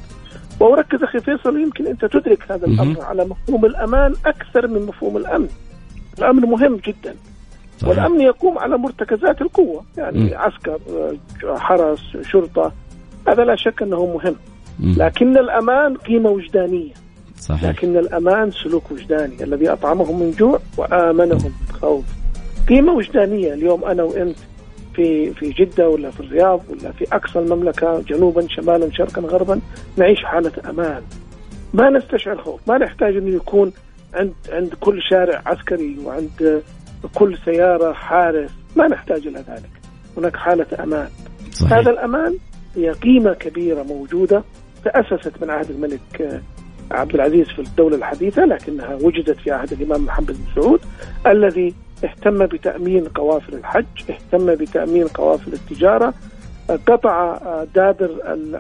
وأركز 0.61 1.03
أخي 1.03 1.21
فيصل 1.21 1.61
يمكن 1.61 1.87
أنت 1.87 2.05
تدرك 2.05 2.53
هذا 2.53 2.67
الأمر 2.67 3.03
على 3.03 3.25
مفهوم 3.25 3.65
الأمان 3.65 4.15
أكثر 4.27 4.67
من 4.67 4.87
مفهوم 4.87 5.17
الأمن. 5.17 5.49
الأمن 6.21 6.43
مهم 6.43 6.77
جدا 6.77 7.15
صحيح. 7.79 7.89
والأمن 7.89 8.21
يقوم 8.21 8.59
على 8.59 8.79
مرتكزات 8.79 9.43
القوة 9.43 9.85
يعني 9.97 10.19
م. 10.19 10.31
عسكر 10.35 10.79
حرس 11.45 12.17
شرطة 12.23 12.73
هذا 13.29 13.45
لا 13.45 13.57
شك 13.57 13.83
أنه 13.83 14.07
مهم 14.07 14.37
م. 14.81 14.95
لكن 14.97 15.37
الأمان 15.39 15.97
قيمة 15.97 16.31
وجدانية 16.31 16.93
صحيح. 17.39 17.65
لكن 17.65 17.97
الأمان 17.97 18.51
سلوك 18.51 18.91
وجداني 18.91 19.45
الذي 19.45 19.73
أطعمهم 19.73 20.21
من 20.21 20.31
جوع 20.39 20.61
وآمنهم 20.79 21.45
من 21.45 21.75
خوف 21.81 22.05
قيمة 22.69 22.93
وجدانية 22.93 23.55
اليوم 23.55 23.85
أنا 23.85 24.03
وأنت 24.03 24.37
في 24.95 25.31
في 25.35 25.51
جدة 25.51 25.89
ولا 25.89 26.11
في 26.11 26.21
الرياض 26.21 26.61
ولا 26.71 26.93
في 26.93 27.07
أقصى 27.13 27.39
المملكة 27.39 28.01
جنوبا 28.01 28.47
شمالا 28.49 28.91
شرقا 28.93 29.23
غربا 29.23 29.61
نعيش 29.97 30.25
حالة 30.25 30.53
أمان 30.71 31.03
ما 31.75 31.91
نستشعر 31.91 32.37
خوف 32.43 32.61
ما 32.69 32.79
نحتاج 32.79 33.17
انه 33.17 33.37
يكون 33.37 33.73
عند 34.15 34.35
عند 34.53 34.75
كل 34.81 35.03
شارع 35.03 35.43
عسكري 35.47 35.97
وعند 36.05 36.63
كل 37.15 37.39
سيارة 37.45 37.93
حارس 37.93 38.51
ما 38.77 38.89
نحتاج 38.89 39.27
إلى 39.27 39.39
ذلك 39.39 39.71
هناك 40.17 40.37
حالة 40.37 40.67
أمان 40.83 41.09
صحيح. 41.53 41.73
هذا 41.73 41.91
الأمان 41.91 42.37
هي 42.77 42.91
قيمة 42.91 43.33
كبيرة 43.33 43.83
موجودة 43.83 44.43
تأسست 44.85 45.43
من 45.43 45.51
عهد 45.51 45.71
الملك 45.71 46.43
عبد 46.91 47.15
العزيز 47.15 47.47
في 47.47 47.59
الدولة 47.59 47.97
الحديثة 47.97 48.45
لكنها 48.45 48.95
وجدت 48.95 49.39
في 49.39 49.51
عهد 49.51 49.73
الإمام 49.73 50.05
محمد 50.05 50.27
بن 50.27 50.63
سعود 50.63 50.81
الذي 51.27 51.75
اهتم 52.05 52.47
بتأمين 52.47 53.05
قوافل 53.05 53.55
الحج، 53.55 53.85
اهتم 54.11 54.55
بتأمين 54.55 55.07
قوافل 55.07 55.53
التجارة، 55.53 56.15
قطع 56.87 57.39
دابر 57.75 58.11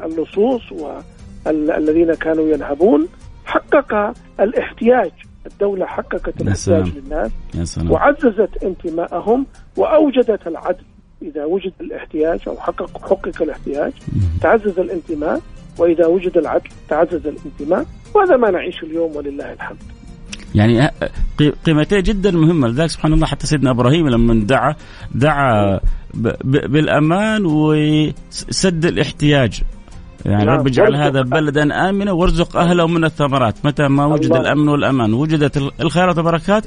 اللصوص 0.04 0.62
والذين 0.72 2.14
كانوا 2.14 2.48
ينهبون، 2.48 3.08
حقق 3.44 4.12
الاحتياج 4.40 5.10
الدولة 5.46 5.86
حققت 5.86 6.40
الاحتياج 6.40 6.92
للناس 6.96 7.30
يا 7.54 7.64
سلام. 7.64 7.90
وعززت 7.90 8.64
انتمائهم 8.64 9.46
وأوجدت 9.76 10.46
العدل. 10.46 10.84
إذا 11.22 11.44
وجد 11.44 11.72
الاحتياج 11.80 12.40
أو 12.48 12.56
حقق 12.56 12.98
حقق 13.02 13.42
الاحتياج 13.42 13.92
تعزز 14.40 14.78
الانتماء 14.78 15.40
وإذا 15.78 16.06
وجد 16.06 16.36
العدل 16.36 16.68
تعزز 16.88 17.26
الانتماء. 17.26 17.86
وهذا 18.14 18.36
ما 18.36 18.50
نعيشه 18.50 18.84
اليوم 18.84 19.16
ولله 19.16 19.52
الحمد. 19.52 19.78
يعني 20.54 20.90
قيمتين 21.64 22.02
جدا 22.02 22.30
مهمة. 22.30 22.68
لذلك 22.68 22.90
سبحان 22.90 23.12
الله 23.12 23.26
حتى 23.26 23.46
سيدنا 23.46 23.70
إبراهيم 23.70 24.08
لما 24.08 24.44
دعا 24.44 24.74
دعا 25.14 25.80
بالأمان 26.44 27.46
وسد 27.46 28.84
الاحتياج. 28.84 29.62
يعني 30.26 30.44
نعم. 30.44 30.58
رب 30.58 30.66
اجعل 30.66 30.96
هذا 30.96 31.22
بلدا 31.22 31.90
آمنا 31.90 32.12
وارزق 32.12 32.56
أهله 32.56 32.86
من 32.86 33.04
الثمرات 33.04 33.54
متى 33.64 33.88
ما 33.88 34.06
وجد 34.06 34.24
الله. 34.24 34.40
الأمن 34.40 34.68
والأمان 34.68 35.14
وجدت 35.14 35.56
الخيرات 35.80 36.16
والبركات 36.16 36.64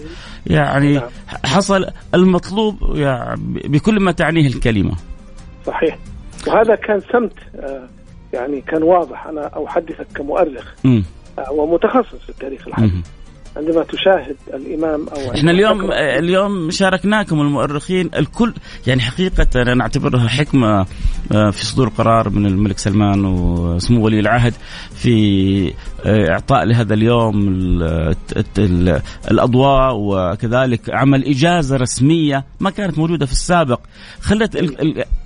يعني 0.48 0.94
نعم. 0.94 1.10
حصل 1.46 1.86
المطلوب 2.14 2.96
يعني 2.96 3.42
بكل 3.66 4.00
ما 4.00 4.12
تعنيه 4.12 4.48
الكلمة 4.48 4.96
صحيح 5.66 5.98
وهذا 6.48 6.76
كان 6.76 7.00
سمت 7.00 7.34
آه، 7.56 7.88
يعني 8.34 8.62
كان 8.62 8.84
واضح 8.84 9.28
أنا 9.28 9.52
أحدثك 9.68 10.08
كمؤرخ 10.16 10.74
م. 10.84 11.02
آه، 11.40 11.52
ومتخصص 11.52 12.18
في 12.24 12.30
التاريخ 12.30 12.68
الحديث 12.68 12.94
عندما 13.58 13.84
تشاهد 13.84 14.36
الإمام 14.54 15.08
أو 15.10 15.34
إحنا 15.34 15.52
اليوم 15.52 15.92
اليوم 15.92 16.72
شاركناكم 16.72 17.42
المؤرخين 17.42 18.10
الكل. 18.16 18.54
يعني 18.88 19.02
حقيقة 19.02 19.48
أنا 19.56 19.84
أعتبرها 19.84 20.28
حكمة 20.28 20.86
آه، 21.32 21.50
في 21.50 21.66
صدور 21.66 21.90
قرار 21.90 22.30
من 22.30 22.46
الملك 22.46 22.78
سلمان 22.78 23.26
وسمو 23.26 24.06
ولي 24.06 24.20
العهد 24.20 24.54
في 24.96 25.74
آه، 26.06 26.30
إعطاء 26.30 26.66
لهذا 26.66 26.94
اليوم 26.94 27.34
الأضواء 29.32 29.96
وكذلك 29.96 30.82
عمل 30.90 31.26
إجازة 31.26 31.78
رسمية 31.78 32.46
ما 32.60 32.70
كانت 32.70 32.98
موجودة 32.98 33.26
في 33.26 33.32
السابق. 33.32 33.80
خلت 34.22 34.58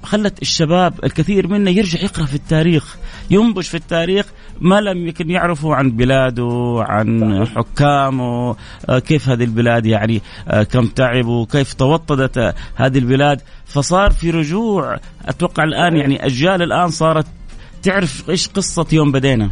خلت 0.03 0.41
الشباب 0.41 0.93
الكثير 1.03 1.47
منا 1.47 1.71
يرجع 1.71 1.99
يقرأ 1.99 2.25
في 2.25 2.35
التاريخ 2.35 2.97
ينبش 3.31 3.69
في 3.69 3.77
التاريخ 3.77 4.25
ما 4.61 4.81
لم 4.81 5.07
يكن 5.07 5.29
يعرفه 5.29 5.75
عن 5.75 5.91
بلاده 5.91 6.75
عن 6.79 7.45
حكامه 7.45 8.16
آه، 8.21 8.99
كيف 8.99 9.29
هذه 9.29 9.43
البلاد 9.43 9.85
يعني 9.85 10.21
آه، 10.47 10.63
كم 10.63 10.87
تعبوا 10.87 11.45
كيف 11.45 11.73
توطدت 11.73 12.37
آه، 12.37 12.53
هذه 12.75 12.97
البلاد. 12.97 13.41
فصار 13.65 14.11
في 14.11 14.31
رجوع. 14.31 14.97
أتوقع 15.25 15.63
الآن 15.63 15.95
يعني 15.97 16.25
أجيال 16.25 16.61
الآن 16.61 16.87
صارت 16.87 17.25
تعرف 17.83 18.29
إيش 18.29 18.47
قصة 18.47 18.85
يوم 18.91 19.11
بدينا. 19.11 19.49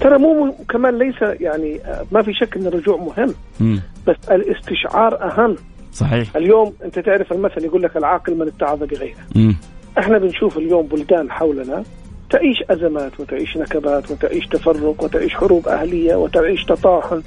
ترى 0.00 0.18
مو 0.18 0.54
كمان 0.70 0.98
ليس 0.98 1.40
يعني 1.40 1.80
ما 2.12 2.22
في 2.22 2.32
شك 2.32 2.56
إن 2.56 2.66
الرجوع 2.66 2.96
مهم 2.96 3.34
م. 3.60 3.78
بس 4.06 4.16
الاستشعار 4.30 5.22
أهم. 5.22 5.56
صحيح. 5.92 6.36
اليوم 6.36 6.72
أنت 6.84 6.98
تعرف 6.98 7.32
المثل 7.32 7.64
يقول 7.64 7.82
لك 7.82 7.96
العاقل 7.96 8.38
من 8.38 8.46
اتعظ 8.48 8.78
بغيره. 8.82 9.54
إحنا 9.98 10.18
بنشوف 10.18 10.58
اليوم 10.58 10.86
بلدان 10.86 11.30
حولنا 11.30 11.84
تعيش 12.30 12.62
أزمات 12.70 13.20
وتعيش 13.20 13.56
نكبات 13.56 14.10
وتعيش 14.10 14.46
تفرق 14.46 15.04
وتعيش 15.04 15.34
حروب 15.34 15.68
أهلية 15.68 16.14
وتعيش 16.14 16.64
تطاحن. 16.64 17.22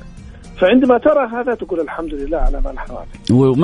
فعندما 0.61 0.97
ترى 0.97 1.27
هذا 1.27 1.55
تقول 1.55 1.79
الحمد 1.79 2.13
لله 2.13 2.37
على 2.37 2.61
ما 2.61 2.71
نحن 2.71 2.93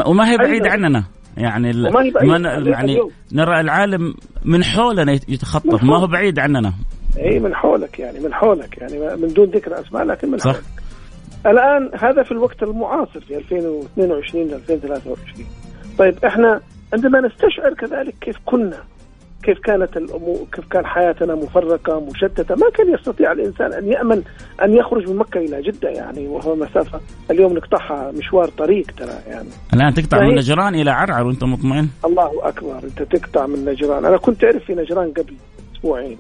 وما 0.06 0.32
هي 0.32 0.38
بعيد 0.38 0.68
عننا. 0.68 1.04
يعني 1.38 1.92
بعيد 1.92 2.18
من 2.24 2.46
يعني 2.46 3.00
نرى 3.32 3.60
العالم 3.62 4.14
من 4.46 4.64
حولنا 4.64 5.12
يتخطف. 5.12 5.84
ما 5.84 5.98
هو 5.98 6.08
بعيد 6.08 6.40
عننا. 6.40 6.74
اي 7.18 7.40
من 7.40 7.56
حولك 7.56 8.00
يعني 8.00 8.20
من 8.20 8.34
حولك 8.34 8.78
يعني 8.78 9.16
من 9.16 9.28
دون 9.28 9.50
ذكر 9.50 9.80
أسماء 9.80 10.04
لكن 10.04 10.32
من 10.32 10.38
صح. 10.38 10.52
حولك. 10.52 10.64
الآن 11.46 11.92
هذا 12.00 12.24
في 12.24 12.32
الوقت 12.32 12.64
المعاصر 12.64 13.20
في 13.20 13.38
2022 13.38 14.54
2023 14.54 15.48
طيب 15.98 16.26
إحنا 16.26 16.62
عندما 16.94 17.22
نستشعر 17.22 17.74
كذلك 17.74 18.16
كيف 18.22 18.36
كنا 18.46 18.84
كيف 19.46 19.60
كانت 19.60 19.98
الأمور 19.98 20.48
كيف 20.52 20.66
كان 20.68 20.86
حياتنا 20.86 21.36
مفرقة 21.36 22.00
مشتتة؟ 22.00 22.56
ما 22.56 22.70
كان 22.70 22.94
يستطيع 22.94 23.32
الإنسان 23.32 23.74
أن 23.74 23.88
يأمن 23.88 24.22
أن 24.64 24.74
يخرج 24.74 25.10
من 25.10 25.16
مكة 25.16 25.38
إلى 25.38 25.62
جدة 25.62 25.90
يعني 25.90 26.28
وهو 26.28 26.56
مسافة. 26.56 27.00
اليوم 27.32 27.54
نقطعها 27.54 28.12
مشوار 28.12 28.48
طريق 28.48 28.86
ترى 28.98 29.18
يعني. 29.28 29.50
الآن 29.74 29.94
تقطع 29.94 30.18
من 30.28 30.36
نجران 30.36 30.76
إلى 30.76 30.92
عرعر 30.92 31.28
وأنت 31.28 31.44
مطمئن؟ 31.44 31.88
الله 32.06 32.48
أكبر 32.48 32.80
أنت 32.84 33.16
تقطع 33.16 33.46
من 33.46 33.66
نجران. 33.66 34.06
أنا 34.06 34.18
كنت 34.18 34.44
أعرف 34.44 34.64
في 34.64 34.76
نجران 34.76 35.12
قبل 35.12 35.34
أسبوعين. 35.76 36.18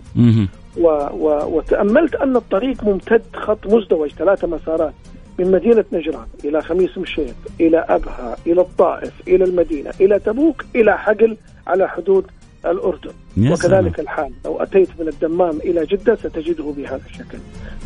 و 0.77 0.88
و 1.13 1.58
وتأملت 1.58 2.15
أن 2.15 2.36
الطريق 2.36 2.84
ممتد 2.84 3.22
خط 3.34 3.67
مزدوج 3.67 4.10
ثلاثة 4.10 4.47
مسارات 4.47 4.93
من 5.39 5.52
مدينة 5.52 5.86
نجران 5.93 6.26
إلى 6.45 6.62
خميس 6.62 6.97
مشيط 6.97 7.36
إلى 7.62 7.86
أبها 7.89 8.38
إلى 8.47 8.62
الطائف 8.62 9.13
إلى 9.28 9.43
المدينة 9.43 9.91
إلى 10.02 10.19
تبوك 10.19 10.65
إلى 10.76 10.97
حقل 10.97 11.38
على 11.67 11.89
حدود 11.89 12.26
الأردن. 12.71 13.12
وكذلك 13.38 13.99
الحال 13.99 14.32
لو 14.45 14.62
أتيت 14.62 14.89
من 14.99 15.08
الدمام 15.08 15.58
إلى 15.58 15.86
جدة 15.86 16.15
ستجده 16.15 16.63
بهذا 16.63 17.01
الشكل. 17.10 17.38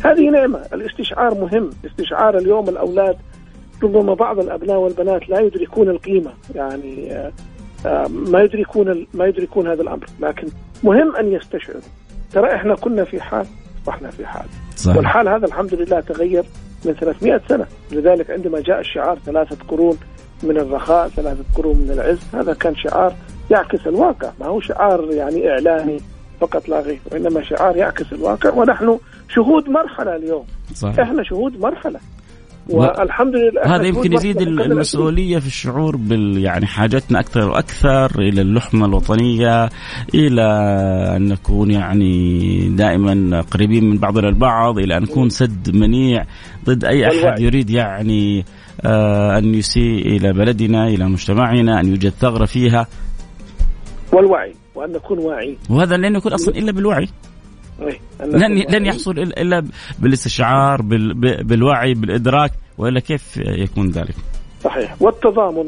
هذه 0.04 0.30
نعمة. 0.30 0.58
الاستشعار 0.72 1.34
مهم. 1.34 1.70
استشعار 1.86 2.38
اليوم 2.38 2.68
الأولاد 2.68 3.16
ربما 3.82 4.14
بعض 4.14 4.38
الأبناء 4.38 4.78
والبنات 4.78 5.28
لا 5.28 5.40
يدركون 5.40 5.88
القيمة. 5.88 6.30
يعني 6.54 7.12
آه، 7.12 7.32
آه، 7.86 8.06
ما 8.08 8.42
يدركون 8.42 9.06
ما 9.14 9.26
يدركون 9.26 9.68
هذا 9.68 9.82
الأمر. 9.82 10.06
لكن 10.20 10.48
مهم 10.84 11.16
أن 11.16 11.32
يستشعروا. 11.32 11.80
ترى 12.32 12.54
إحنا 12.54 12.74
كنا 12.74 13.04
في 13.04 13.20
حال 13.20 13.46
وإحنا 13.86 14.10
في 14.10 14.26
حال. 14.26 14.46
صحيح. 14.76 14.96
والحال 14.96 15.28
هذا 15.28 15.46
الحمد 15.46 15.74
لله 15.74 16.00
تغير 16.00 16.44
من 16.84 16.92
300 16.92 17.40
سنة. 17.48 17.66
لذلك 17.92 18.30
عندما 18.30 18.60
جاء 18.60 18.80
الشعار 18.80 19.18
ثلاثة 19.26 19.56
قرون 19.68 19.98
من 20.42 20.56
الرخاء 20.56 21.08
ثلاثة 21.08 21.44
قرون 21.54 21.76
من 21.76 21.90
العز. 21.90 22.18
هذا 22.34 22.54
كان 22.54 22.74
شعار 22.76 23.14
يعكس 23.50 23.86
الواقع. 23.86 24.30
ما 24.40 24.46
هو 24.46 24.60
شعار 24.60 25.08
يعني 25.12 25.48
إعلاني 25.50 26.00
فقط 26.40 26.68
لا 26.68 26.80
غير 26.80 27.00
وإنما 27.12 27.42
شعار 27.42 27.76
يعكس 27.76 28.12
الواقع. 28.12 28.54
ونحن 28.54 28.98
شهود 29.34 29.68
مرحلة 29.68 30.16
اليوم. 30.16 30.44
صحيح. 30.74 31.00
إحنا 31.00 31.22
شهود 31.22 31.60
مرحلة. 31.60 32.00
والحمد 32.68 33.34
لله 33.36 33.76
هذا 33.76 33.86
يمكن 33.86 34.12
يزيد 34.12 34.40
المسؤولية 34.40 35.38
في 35.38 35.46
الشعور 35.46 35.96
بال 35.96 36.38
يعني 36.38 36.66
حاجتنا 36.66 37.20
أكثر 37.20 37.48
وأكثر 37.48 38.10
إلى 38.18 38.40
اللحمة 38.40 38.86
الوطنية 38.86 39.68
إلى 40.14 40.42
أن 41.16 41.28
نكون 41.28 41.70
يعني 41.70 42.68
دائما 42.68 43.40
قريبين 43.40 43.90
من 43.90 43.98
بعضنا 43.98 44.28
البعض 44.28 44.78
إلى 44.78 44.96
أن 44.96 45.02
نكون 45.02 45.30
سد 45.30 45.76
منيع 45.76 46.24
ضد 46.64 46.84
أي 46.84 47.06
أحد 47.08 47.40
يريد 47.40 47.70
يعني 47.70 48.44
آه 48.84 49.38
أن 49.38 49.54
يسيء 49.54 50.06
إلى 50.06 50.32
بلدنا 50.32 50.88
إلى 50.88 51.04
مجتمعنا 51.04 51.80
أن 51.80 51.88
يوجد 51.88 52.10
ثغرة 52.10 52.44
فيها. 52.44 52.86
والوعي 54.12 54.54
وأن 54.74 54.92
نكون 54.92 55.18
واعيين. 55.18 55.58
وهذا 55.70 55.96
لن 55.96 56.16
يكون 56.16 56.32
أصلا 56.32 56.56
إلا 56.56 56.72
بالوعي. 56.72 57.08
لن 58.20 58.64
لن 58.70 58.86
يحصل 58.86 59.18
إلا 59.18 59.64
بالاستشعار 59.98 60.82
بالوعي 61.42 61.94
بالإدراك 61.94 62.52
وإلا 62.78 63.00
كيف 63.00 63.36
يكون 63.36 63.90
ذلك؟ 63.90 64.14
صحيح. 64.64 65.02
والتضامن 65.02 65.66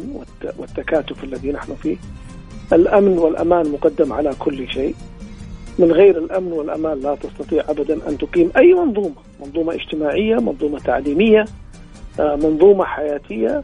والتكاتف 0.59 1.25
الذي 1.25 1.53
نحن 1.53 1.75
فيه. 1.75 1.97
الأمن 2.73 3.19
والأمان 3.19 3.73
مقدم 3.73 4.13
على 4.13 4.31
كل 4.39 4.73
شيء. 4.73 4.95
من 5.79 5.93
غير 5.93 6.19
الأمن 6.19 6.53
والأمان 6.53 7.01
لا 7.01 7.15
تستطيع 7.15 7.65
ابدا 7.69 8.09
أن 8.09 8.19
تقيم 8.19 8.51
أي 8.57 8.75
منظومة، 8.75 9.15
منظومة 9.41 9.75
اجتماعية، 9.75 10.37
منظومة 10.37 10.79
تعليمية، 10.79 11.45
آه، 12.21 12.37
منظومة 12.37 12.85
حياتية 12.85 13.63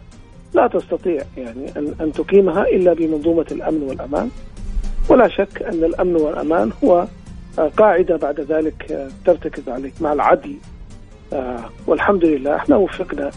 لا 0.54 0.66
تستطيع 0.66 1.22
يعني 1.37 1.68
ان 1.76 1.94
أن 2.00 2.12
تقيمها 2.12 2.62
إلا 2.62 2.92
بمنظومة 2.92 3.46
الأمن 3.50 3.82
والأمان. 3.82 4.30
ولا 5.08 5.28
شك 5.28 5.62
أن 5.62 5.84
الأمن 5.84 6.16
والأمان 6.16 6.72
هو 6.84 7.06
آه، 7.58 7.70
قاعدة 7.76 8.16
بعد 8.16 8.40
ذلك 8.40 8.92
آه، 8.92 9.08
ترتكز 9.26 9.68
عليه 9.68 9.92
مع 10.00 10.12
العدل. 10.12 10.54
والحمد 11.87 12.24
لله 12.24 12.56
إحنا 12.56 12.76
وفقنا 12.76 13.30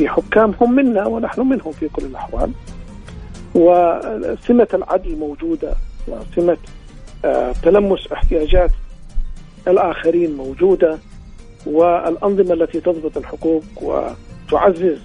بحكام 0.00 0.54
هم 0.60 0.74
منا 0.74 1.06
ونحن 1.06 1.40
منهم 1.40 1.72
في 1.72 1.88
كل 1.88 2.04
الأحوال. 2.04 2.50
وسمة 3.54 4.68
العدل 4.74 5.16
موجودة 5.16 5.74
وسمة 6.08 6.56
تلمس 7.62 8.12
احتياجات 8.12 8.70
الآخرين 9.68 10.36
موجودة. 10.36 10.98
والأنظمة 11.66 12.54
التي 12.54 12.80
تضبط 12.80 13.16
الحقوق 13.16 13.62
وتعزز 13.82 14.98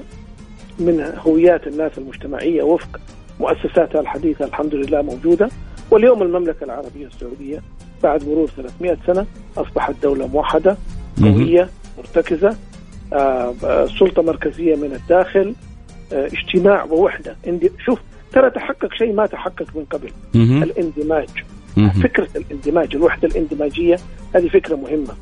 من 0.79 1.13
هويات 1.19 1.67
الناس 1.67 1.91
المجتمعية 1.97 2.63
وفق 2.63 2.99
مؤسساتها 3.39 4.01
الحديثة 4.01 4.45
الحمد 4.45 4.75
لله 4.75 5.01
موجودة. 5.01 5.49
واليوم 5.91 6.21
المملكة 6.23 6.63
العربية 6.63 7.05
السعودية 7.05 7.61
بعد 8.03 8.23
مرور 8.27 8.47
300 8.47 8.97
سنة 9.07 9.25
أصبحت 9.57 9.93
دولة 10.03 10.27
موحدة 10.27 10.77
قوية 11.21 11.69
مرتكزة. 11.97 12.57
آه، 13.13 13.53
سلطة 13.99 14.21
مركزية 14.21 14.75
من 14.75 14.93
الداخل. 14.93 15.53
آه، 16.13 16.27
اجتماع 16.27 16.83
ووحدة. 16.83 17.35
شوف 17.85 17.99
ترى 18.33 18.49
تحقق 18.49 18.93
شيء 18.93 19.13
ما 19.13 19.25
تحقق 19.25 19.65
من 19.75 19.85
قبل. 19.85 20.09
الاندماج. 20.63 21.29
فكرة 22.03 22.27
الاندماج 22.35 22.95
الوحدة 22.95 23.27
الاندماجية 23.27 23.99
هذه 24.35 24.47
فكرة 24.47 24.75
مهمة. 24.75 25.13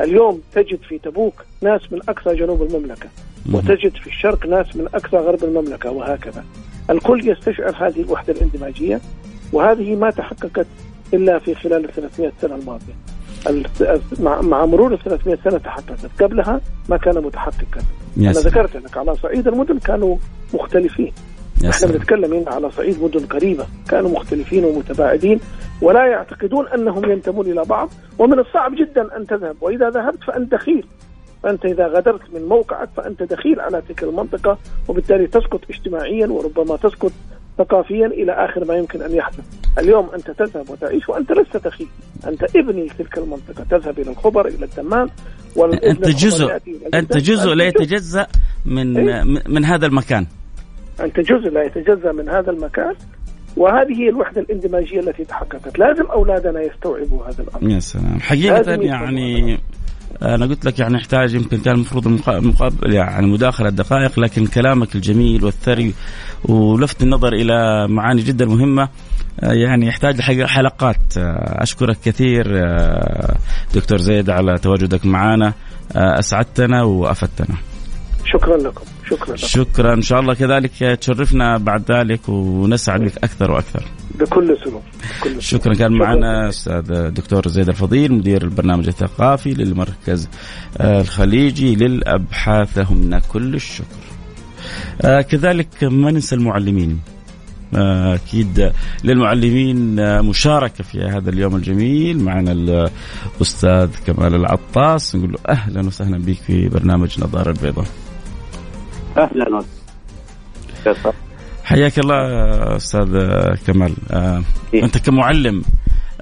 اليوم 0.00 0.40
تجد 0.54 0.78
في 0.88 0.98
تبوك 0.98 1.34
ناس 1.62 1.80
من 1.92 2.00
أقصى 2.08 2.36
جنوب 2.36 2.62
المملكة 2.62 3.08
وتجد 3.52 3.96
في 3.96 4.06
الشرق 4.06 4.46
ناس 4.46 4.76
من 4.76 4.86
أقصى 4.94 5.16
غرب 5.16 5.44
المملكة 5.44 5.90
وهكذا. 5.90 6.44
الكل 6.90 7.28
يستشعر 7.28 7.74
هذه 7.88 8.00
الوحدة 8.00 8.32
الاندماجية 8.32 9.00
وهذه 9.52 9.96
ما 9.96 10.10
تحققت 10.10 10.66
إلا 11.14 11.38
في 11.38 11.54
خلال 11.54 11.84
ال 11.84 11.92
300 11.92 12.32
سنة 12.42 12.54
الماضية. 12.54 12.94
مع 14.20 14.66
مرور 14.66 14.94
ال 14.94 14.98
300 14.98 15.38
سنة 15.44 15.58
تحققت. 15.58 16.22
قبلها 16.22 16.60
ما 16.88 16.96
كان 16.96 17.22
متحققا. 17.22 17.80
أنا 18.18 18.30
ذكرت 18.30 18.76
لك 18.76 18.96
على 18.96 19.16
صعيد 19.16 19.48
المدن 19.48 19.78
كانوا 19.78 20.16
مختلفين. 20.54 21.12
إحنا 21.70 21.86
بنتكلم 21.86 22.32
هنا 22.32 22.50
على 22.50 22.70
صعيد 22.70 23.02
مدن 23.02 23.26
قريبة 23.26 23.66
كانوا 23.88 24.10
مختلفين 24.10 24.64
ومتباعدين 24.64 25.40
ولا 25.82 26.06
يعتقدون 26.06 26.68
أنهم 26.68 27.10
ينتمون 27.10 27.46
إلى 27.46 27.64
بعض 27.64 27.90
ومن 28.18 28.38
الصعب 28.38 28.74
جدا 28.74 29.16
أن 29.16 29.26
تذهب. 29.26 29.56
وإذا 29.60 29.90
ذهبت 29.90 30.24
فأنت 30.26 30.52
دخيل 30.52 30.86
فأنت 31.42 31.64
إذا 31.64 31.86
غادرت 31.86 32.34
من 32.34 32.42
موقعك 32.48 32.88
فأنت 32.96 33.22
دخيل 33.22 33.60
على 33.60 33.82
تلك 33.88 34.02
المنطقة 34.02 34.58
وبالتالي 34.88 35.26
تسقط 35.26 35.60
اجتماعيا 35.70 36.26
وربما 36.26 36.76
تسقط 36.76 37.12
ثقافيا 37.58 38.06
إلى 38.06 38.32
آخر 38.32 38.64
ما 38.64 38.74
يمكن 38.74 39.02
أن 39.02 39.14
يحدث. 39.14 39.44
اليوم 39.78 40.08
أنت 40.14 40.30
تذهب 40.30 40.70
وتعيش 40.70 41.08
وأنت 41.08 41.32
لست 41.32 41.56
دخيل، 41.56 41.88
أنت 42.26 42.56
ابن 42.56 42.88
تلك 42.98 43.18
المنطقة، 43.18 43.64
تذهب 43.70 43.98
إلى 43.98 44.10
الخبر 44.10 44.46
إلى 44.46 44.64
الدمام 44.64 45.08
أنت 45.84 46.08
جزء 46.08 46.58
أنت 46.94 47.16
جزء 47.16 47.54
لا 47.54 47.64
يتجزأ 47.64 48.26
من 48.64 49.08
إيه؟ 49.08 49.22
من 49.48 49.64
هذا 49.64 49.86
المكان. 49.86 50.26
انت 51.00 51.20
جزء 51.20 51.50
لا 51.50 51.62
يتجزأ 51.64 52.12
من 52.12 52.28
هذا 52.28 52.50
المكان. 52.50 52.94
وهذه 53.56 54.00
هي 54.00 54.08
الوحدة 54.08 54.40
الاندماجية 54.40 55.00
التي 55.00 55.24
تحققت، 55.24 55.78
لازم 55.78 56.06
أولادنا 56.06 56.62
يستوعبوا 56.62 57.26
هذا 57.26 57.42
الأمر. 57.42 57.70
يا 57.70 57.78
سلام، 57.78 58.20
حقيقة 58.20 58.72
يعني 58.72 59.58
أنا 60.22 60.46
قلت 60.46 60.64
لك 60.64 60.78
يعني 60.78 60.94
يحتاج 60.94 61.34
يمكن 61.34 61.58
كان 61.58 61.74
المفروض 61.74 62.08
مقابل 62.28 62.94
يعني 62.94 63.26
مداخلة 63.26 63.70
دقائق 63.70 64.20
لكن 64.20 64.46
كلامك 64.46 64.94
الجميل 64.94 65.44
والثري 65.44 65.94
ولفت 66.44 67.02
النظر 67.02 67.32
إلى 67.32 67.88
معاني 67.88 68.22
جدا 68.22 68.46
مهمة. 68.46 68.88
آه، 69.40 69.52
يعني 69.52 69.86
يحتاج 69.86 70.20
حلقات. 70.20 71.18
آه، 71.18 71.62
أشكرك 71.62 71.96
كثير 72.04 72.46
آه، 72.64 73.36
دكتور 73.74 73.98
زيد 73.98 74.30
على 74.30 74.58
تواجدك 74.58 75.06
معنا 75.06 75.52
أسعدتنا 75.96 76.82
وأفدتنا. 76.82 77.56
شكرا 78.24 78.56
لكم. 78.56 78.84
شكرا. 79.10 79.36
شكرا. 79.36 79.94
إن 79.94 80.02
شاء 80.02 80.20
الله 80.20 80.34
كذلك 80.34 80.98
تشرفنا 81.00 81.58
بعد 81.58 81.92
ذلك 81.92 82.28
ونسعد 82.28 83.00
بك 83.00 83.16
أكثر 83.24 83.50
وأكثر. 83.50 83.84
بكل 84.14 84.56
سرور. 84.64 84.82
شكرا. 85.38 85.74
كان 85.74 85.92
معنا 85.92 86.48
أستاذ 86.48 87.10
دكتور 87.10 87.48
زيد 87.48 87.68
الفضيل 87.68 88.12
مدير 88.12 88.42
البرنامج 88.42 88.86
الثقافي 88.86 89.54
للمركز 89.54 90.28
الخليجي 90.80 91.74
للابحاث 91.74 92.78
له 92.78 92.94
منا 92.94 93.18
كل 93.18 93.54
الشكر. 93.54 94.04
آه 95.02 95.20
كذلك 95.20 95.84
ما 95.84 96.10
ننسى 96.10 96.34
المعلمين. 96.34 97.00
آه 97.74 98.14
أكيد 98.14 98.72
للمعلمين 99.04 99.98
آه 99.98 100.20
مشاركة 100.20 100.84
في 100.84 100.98
هذا 101.00 101.30
اليوم 101.30 101.56
الجميل. 101.56 102.20
معنا 102.20 102.52
الأستاذ 102.52 103.90
كمال 104.06 104.34
العطاس. 104.34 105.16
نقول 105.16 105.32
له 105.32 105.38
أهلا 105.48 105.86
وسهلا 105.86 106.18
بك 106.18 106.36
في 106.36 106.68
برنامج 106.68 107.20
نظارة 107.20 107.50
البيضاء. 107.50 107.86
أهلا 109.18 109.62
وسهلا. 110.86 111.12
حياك 111.64 111.98
الله 111.98 112.16
أستاذ 112.76 113.10
كمال. 113.66 113.94
آه؟ 114.10 114.42
أنت 114.74 114.98
كمعلم 114.98 115.62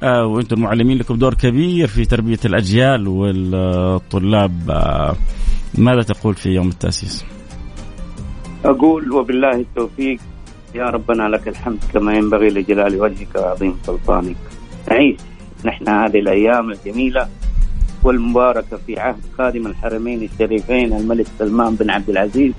آه 0.03 0.27
وأنتم 0.27 0.57
المعلمين 0.57 0.99
لكم 0.99 1.15
دور 1.15 1.35
كبير 1.35 1.87
في 1.87 2.05
تربية 2.05 2.39
الأجيال 2.45 3.09
والطلاب. 3.09 4.71
آه 4.71 5.17
ماذا 5.79 6.03
تقول 6.03 6.35
في 6.35 6.49
يوم 6.49 6.69
التأسيس؟ 6.69 7.25
أقول 8.65 9.13
وبالله 9.13 9.51
التوفيق 9.51 10.19
يا 10.75 10.85
ربنا 10.85 11.23
لك 11.23 11.49
الحمد 11.49 11.79
كما 11.93 12.15
ينبغي 12.15 12.49
لجلال 12.49 13.01
وجهك 13.01 13.35
وعظيم 13.37 13.77
سلطانك. 13.87 14.37
نعيش 14.91 15.17
نحن 15.65 15.89
هذه 15.89 16.19
الأيام 16.19 16.71
الجميلة 16.71 17.29
والمباركة 18.03 18.77
في 18.87 19.01
عهد 19.01 19.21
خادم 19.39 19.67
الحرمين 19.67 20.23
الشريفين 20.23 20.93
الملك 20.93 21.27
سلمان 21.39 21.75
بن 21.75 21.91
عبد 21.91 22.11
العزيز. 22.11 22.53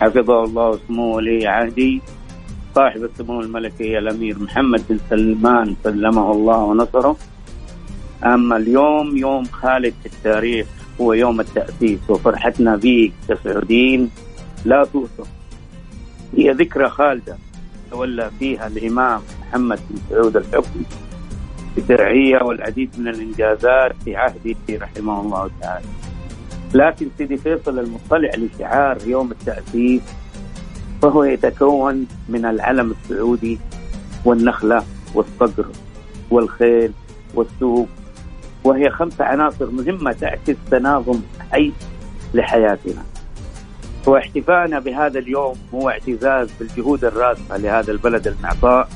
حفظه 0.00 0.44
الله 0.44 0.68
وسموه 0.68 1.16
ولي 1.16 1.46
عهدي 1.46 2.02
صاحب 2.74 3.04
السمو 3.04 3.40
الملكي 3.40 3.98
الأمير 3.98 4.38
محمد 4.38 4.82
بن 4.90 4.98
سلمان 5.10 5.76
سلمه 5.84 6.32
الله 6.32 6.58
ونصره. 6.58 7.16
أما 8.24 8.56
اليوم 8.56 9.16
يوم 9.16 9.44
خالد 9.44 9.94
في 10.02 10.06
التاريخ 10.06 10.66
هو 11.00 11.12
يوم 11.12 11.40
التأسيس 11.40 12.00
وفرحتنا 12.08 12.76
به 12.76 13.12
كسعوديين 13.28 14.10
لا 14.64 14.84
توصف 14.84 15.28
هي 16.36 16.50
ذكرى 16.50 16.88
خالدة 16.88 17.36
تولى 17.90 18.30
فيها 18.38 18.66
الإمام 18.66 19.20
محمد 19.40 19.80
بن 19.90 19.96
سعود 20.10 20.36
الحكم 20.36 20.82
بترعية 21.76 22.42
والعديد 22.42 22.90
من 22.98 23.08
الإنجازات 23.08 23.92
في 24.04 24.16
عهده 24.16 24.56
رحمه 24.70 25.20
الله 25.20 25.50
تعالى. 25.60 25.86
لكن 26.74 27.08
سيدي 27.18 27.36
فيصل 27.36 27.78
المطلع 27.78 28.30
لشعار 28.36 28.98
يوم 29.06 29.30
التأسيس 29.30 30.02
فهو 31.02 31.24
يتكون 31.24 32.06
من 32.28 32.44
العلم 32.44 32.90
السعودي 32.90 33.58
والنخلة 34.24 34.84
والصقر 35.14 35.66
والخيل 36.30 36.92
والسوق 37.34 37.88
وهي 38.64 38.90
خمسة 38.90 39.24
عناصر 39.24 39.70
مهمة 39.70 40.12
تعكس 40.12 40.56
تناظم 40.70 41.20
حي 41.50 41.72
لحياتنا. 42.34 43.02
واحتفائنا 44.06 44.78
بهذا 44.78 45.18
اليوم 45.18 45.56
هو 45.74 45.90
اعتزاز 45.90 46.48
بالجهود 46.60 47.04
الراسخة 47.04 47.56
لهذا 47.56 47.92
البلد 47.92 48.28
المعطاء 48.28 48.88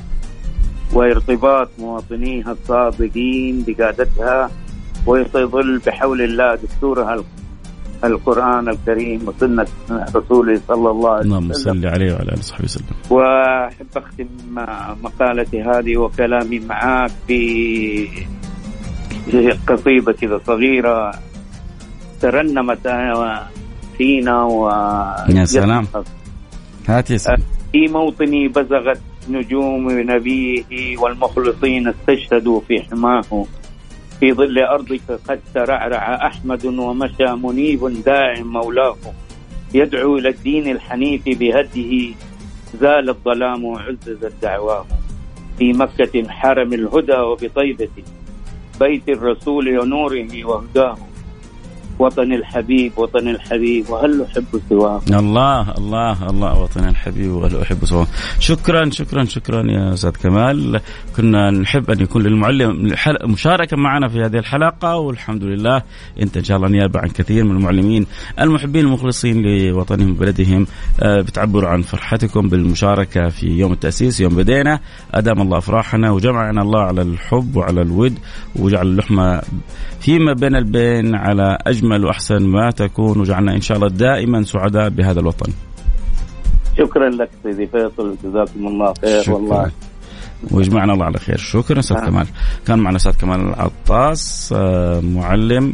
وارتباط 0.93 1.69
مواطنيها 1.79 2.51
الصادقين 2.51 3.63
بقادتها 3.67 4.51
ويظل 5.05 5.77
بحول 5.77 6.21
الله 6.21 6.55
دستورها 6.55 7.23
القرآن 8.03 8.69
الكريم 8.69 9.27
وسنة 9.27 9.65
رسوله 10.15 10.61
صلى 10.67 10.89
الله 10.91 11.09
عليه 11.09 11.19
وسلم. 11.19 11.33
اللهم 11.33 11.53
صل 11.53 11.85
عليه 11.87 12.13
وعلى 12.13 12.29
آله 12.29 12.39
وصحبه 12.39 12.63
وسلم. 12.63 12.85
وأحب 13.09 13.87
أختم 13.95 14.27
مقالتي 15.03 15.61
هذه 15.61 15.97
وكلامي 15.97 16.59
معك 16.59 17.11
بقصيدة 19.27 20.11
كذا 20.11 20.39
صغيرة. 20.47 21.11
ترنمت 22.21 22.87
فينا 23.97 24.43
و 24.43 24.69
يا 25.29 25.45
سلام. 25.45 25.87
هات 26.87 27.11
يا 27.11 27.17
سلام. 27.17 27.41
في 27.71 27.87
موطني 27.87 28.47
بزغت 28.47 29.01
نجوم 29.29 29.91
نبيه 29.91 30.97
والمخلصين 30.97 31.87
استشهدوا 31.87 32.61
في 32.67 32.81
حماه. 32.81 33.45
في 34.19 34.33
ظل 34.33 34.59
أرضك 34.59 35.01
قد 35.27 35.39
ترعرع 35.53 36.27
أحمد 36.27 36.65
ومشى 36.65 37.27
منيب 37.43 38.03
داعم 38.05 38.53
مولاه. 38.53 38.97
يدعو 39.73 40.17
إلى 40.17 40.29
الدين 40.29 40.71
الحنيف 40.71 41.21
بهده 41.25 42.15
زال 42.79 43.09
الظلام 43.09 43.65
وعززت 43.65 44.33
دعواه 44.41 44.85
في 45.57 45.73
مكة 45.73 46.29
حرم 46.29 46.73
الهدى 46.73 47.17
وبطيبة 47.17 47.89
بيت 48.79 49.09
الرسول 49.09 49.79
ونوره 49.79 50.45
وهداه. 50.45 50.97
وطن 51.99 52.33
الحبيب 52.33 52.91
وطن 52.97 53.27
الحبيب 53.27 53.89
وهل 53.89 54.21
أحب 54.21 54.61
سواه 54.69 55.01
الله 55.09 55.71
الله 55.77 56.29
الله 56.29 56.61
وطن 56.61 56.87
الحبيب 56.87 57.31
وهل 57.31 57.61
أحب 57.61 57.85
سواه 57.85 58.07
شكرا 58.39 58.89
شكرا 58.89 59.23
شكرا 59.23 59.63
يا 59.71 59.93
أستاذ 59.93 60.09
كمال. 60.09 60.81
كنا 61.17 61.51
نحب 61.51 61.91
أن 61.91 61.99
يكون 62.01 62.23
للمعلم 62.23 62.91
مشاركة 63.23 63.77
معنا 63.77 64.07
في 64.07 64.21
هذه 64.21 64.37
الحلقة 64.37 64.97
والحمد 64.97 65.43
لله 65.43 65.81
أنت 66.21 66.37
إن 66.37 66.43
شاء 66.43 66.57
الله 66.57 66.69
نيابة 66.69 66.99
عن 66.99 67.07
كثير 67.07 67.43
من 67.43 67.51
المعلمين 67.55 68.05
المحبين 68.41 68.85
المخلصين 68.85 69.41
لوطنهم 69.41 70.11
وبلدهم. 70.11 70.67
آه، 70.99 71.21
بتعبروا 71.21 71.69
عن 71.69 71.81
فرحتكم 71.81 72.49
بالمشاركة 72.49 73.29
في 73.29 73.47
يوم 73.47 73.73
التأسيس 73.73 74.19
يوم 74.19 74.35
بدينا. 74.35 74.79
أدام 75.13 75.41
الله 75.41 75.57
أفراحنا 75.57 76.11
وجمعنا 76.11 76.61
الله 76.61 76.81
على 76.81 77.01
الحب 77.01 77.55
وعلى 77.55 77.81
الود 77.81 78.19
وجعل 78.55 78.87
اللحمة 78.87 79.41
فيما 79.99 80.33
بين 80.33 80.55
البين 80.55 81.15
على 81.15 81.57
أجمل 81.67 81.84
وأحسن 81.91 82.43
ما 82.43 82.71
تكون 82.71 83.19
وجعلنا 83.19 83.55
إن 83.55 83.61
شاء 83.61 83.77
الله 83.77 83.87
دائما 83.87 84.43
سعداء 84.43 84.89
بهذا 84.89 85.19
الوطن 85.19 85.51
شكرا 86.77 87.09
لك 87.09 87.29
سيدي 87.43 87.67
فيصل 87.67 88.15
جزاكم 88.23 88.67
الله 88.67 88.93
خير 89.01 89.21
شكرا. 89.21 89.35
والله 89.35 89.71
ويجمعنا 90.51 90.93
الله 90.93 91.05
على 91.05 91.17
خير 91.17 91.37
شكرا 91.37 91.79
أستاذ 91.79 91.97
آه. 91.97 92.05
كمال 92.05 92.27
كان 92.67 92.79
معنا 92.79 92.95
أستاذ 92.95 93.11
كمال 93.11 93.39
العطاس 93.39 94.53
آه، 94.57 94.99
معلم 94.99 95.73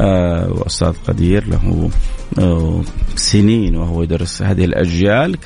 آه، 0.00 0.52
وأستاذ 0.52 0.92
قدير 1.08 1.44
له 1.48 1.90
سنين 3.16 3.76
وهو 3.76 4.02
يدرس 4.02 4.42
هذه 4.42 4.64
الأجيال 4.64 5.36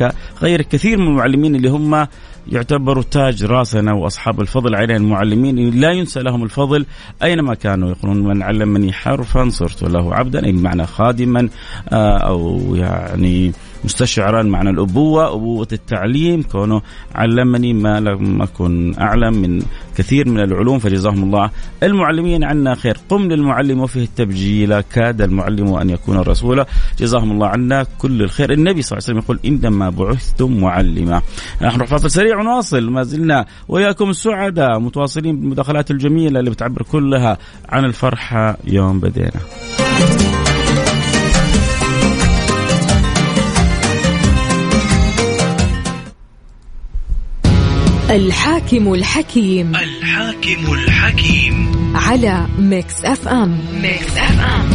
كغير 0.41 0.63
كثير 0.63 0.99
من 0.99 1.07
المعلمين 1.07 1.55
اللي 1.55 1.69
هم 1.69 2.07
يعتبروا 2.49 3.03
تاج 3.11 3.45
راسنا 3.45 3.93
وأصحاب 3.93 4.41
الفضل 4.41 4.75
علينا 4.75 4.97
المعلمين. 4.97 5.81
لا 5.81 5.91
ينسى 5.91 6.21
لهم 6.21 6.43
الفضل 6.43 6.87
أينما 7.23 7.55
كانوا 7.55 7.91
يقولون 7.91 8.25
من 8.25 8.43
علمني 8.43 8.93
حرفا 8.93 9.49
صرت 9.49 9.83
له 9.83 10.15
عبدا. 10.15 10.47
اي 10.47 10.53
بمعنى 10.53 10.87
خادما 10.87 11.49
أو 11.93 12.61
يعني 12.75 13.53
مستشعرا 13.85 14.43
معنى 14.43 14.71
الأبوة 14.71 15.35
أبوة 15.35 15.69
التعليم 15.73 16.43
كونه 16.43 16.83
علمني 17.15 17.73
ما 17.73 18.01
لم 18.01 18.43
أكن 18.43 18.95
أعلم 19.01 19.35
من 19.35 19.63
كثير 19.97 20.29
من 20.29 20.41
العلوم 20.41 20.79
فجزاهم 20.79 21.23
الله. 21.23 21.51
المعلمين 21.83 22.45
عنا 22.45 22.75
خير. 22.75 22.97
قم 23.09 23.23
للمعلم 23.23 23.81
وفيه 23.81 24.05
التبجيل. 24.05 24.81
كاد 24.81 25.23
المعلم 25.23 25.75
أن 25.75 25.91
يكون 25.91 26.17
رسولا 26.17 26.67
جزاهم 26.99 27.31
الله 27.33 27.47
عنا 27.47 27.87
كل 27.99 28.23
الخير. 28.23 28.53
النبي 28.53 28.83
صلى 28.83 28.99
الله 28.99 29.09
عليه 29.09 29.19
وسلم 29.19 29.25
يقول 29.25 29.39
إنما 29.45 29.91
بعثتم 29.91 30.61
معلما. 30.61 31.23
نحن 31.63 31.85
فاصل 31.85 32.11
سريع 32.11 32.39
ونواصل. 32.39 32.91
ما 32.91 33.03
زلنا 33.03 33.47
وياكم 33.69 34.13
سعداء 34.13 34.79
متواصلين 34.79 35.41
بالمداخلات 35.41 35.91
الجميلة 35.91 36.41
اللي 36.41 36.51
بتعبر 36.51 36.83
كلها 36.83 37.39
عن 37.69 37.85
الفرحة 37.85 38.57
يوم 38.65 39.01
بدينا. 39.01 39.41
الحاكم 48.11 48.95
الحكيم 48.95 49.73
الحاكم 49.77 50.73
الحكيم. 50.73 51.73
على 51.95 52.47
Mix 52.59 53.05
FM. 53.05 53.59
Mix 53.83 54.17
FM. 54.17 54.69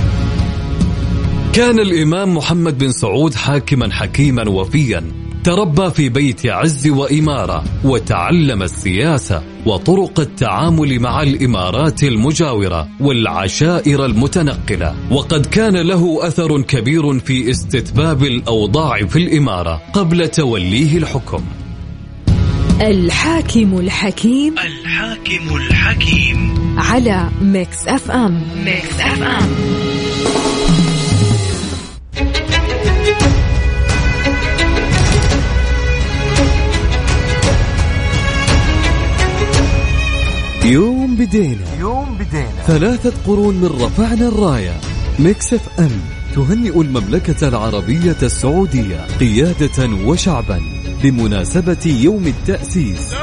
كان 1.54 1.80
الإمام 1.80 2.38
محمد 2.38 2.78
بن 2.78 2.91
سعود 2.91 3.36
حاكما 3.36 3.93
حكيما 3.93 4.50
وفيا 4.50 5.04
تربى 5.43 5.91
في 5.91 6.10
بيت 6.10 6.45
عز 6.45 6.88
وإمارة 6.88 7.63
وتعلم 7.84 8.63
السياسة 8.63 9.43
وطرق 9.65 10.19
التعامل 10.19 11.00
مع 11.00 11.24
الإمارات 11.24 12.04
المجاورة 12.04 12.88
والعشائر 13.00 14.06
المتنقلة. 14.06 14.95
وقد 15.12 15.45
كان 15.45 15.78
له 15.78 16.28
أثر 16.28 16.62
كبير 16.62 17.19
في 17.19 17.52
استتباب 17.52 18.24
الأوضاع 18.24 19.06
في 19.06 19.19
الإمارة 19.19 19.82
قبل 19.93 20.28
توليه 20.28 20.98
الحكم. 20.98 21.43
الحاكم 22.81 23.79
الحكيم 23.79 24.55
الحاكم 24.59 25.55
الحكيم. 25.55 26.55
على 26.77 27.29
Mix 27.41 27.88
FM. 27.88 28.43
Mix 28.65 28.99
FM. 28.99 29.49
يوم 40.65 41.15
بدينا. 41.15 41.79
يوم 41.79 42.17
بدينا. 42.19 42.63
ثلاثة 42.67 43.13
قرون 43.27 43.55
من 43.55 43.67
رفعنا 43.67 44.27
الراية. 44.27 44.73
Mix 45.19 45.54
FM 45.54 46.01
تهنئ 46.35 46.81
المملكة 46.81 47.47
العربية 47.47 48.17
السعودية 48.23 49.07
قيادة 49.19 50.05
وشعبا. 50.05 50.74
بمناسبة 51.06 51.86
يوم 51.86 52.28
التأسيس. 52.28 53.13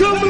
Come 0.00 0.16
on! 0.16 0.29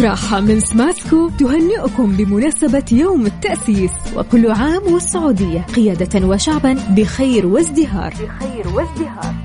راحة 0.00 0.40
من 0.40 0.60
سماسكو 0.60 1.30
تهنئكم 1.38 2.16
بمناسبة 2.16 2.84
يوم 2.92 3.26
التأسيس 3.26 3.90
وكل 4.16 4.50
عام 4.50 4.92
والسعودية 4.92 5.60
قيادة 5.60 6.26
وشعبا 6.26 6.72
بخير 6.90 7.46
وازدهار. 7.46 8.10
بخير 8.12 8.68
وازدهار. 8.74 9.43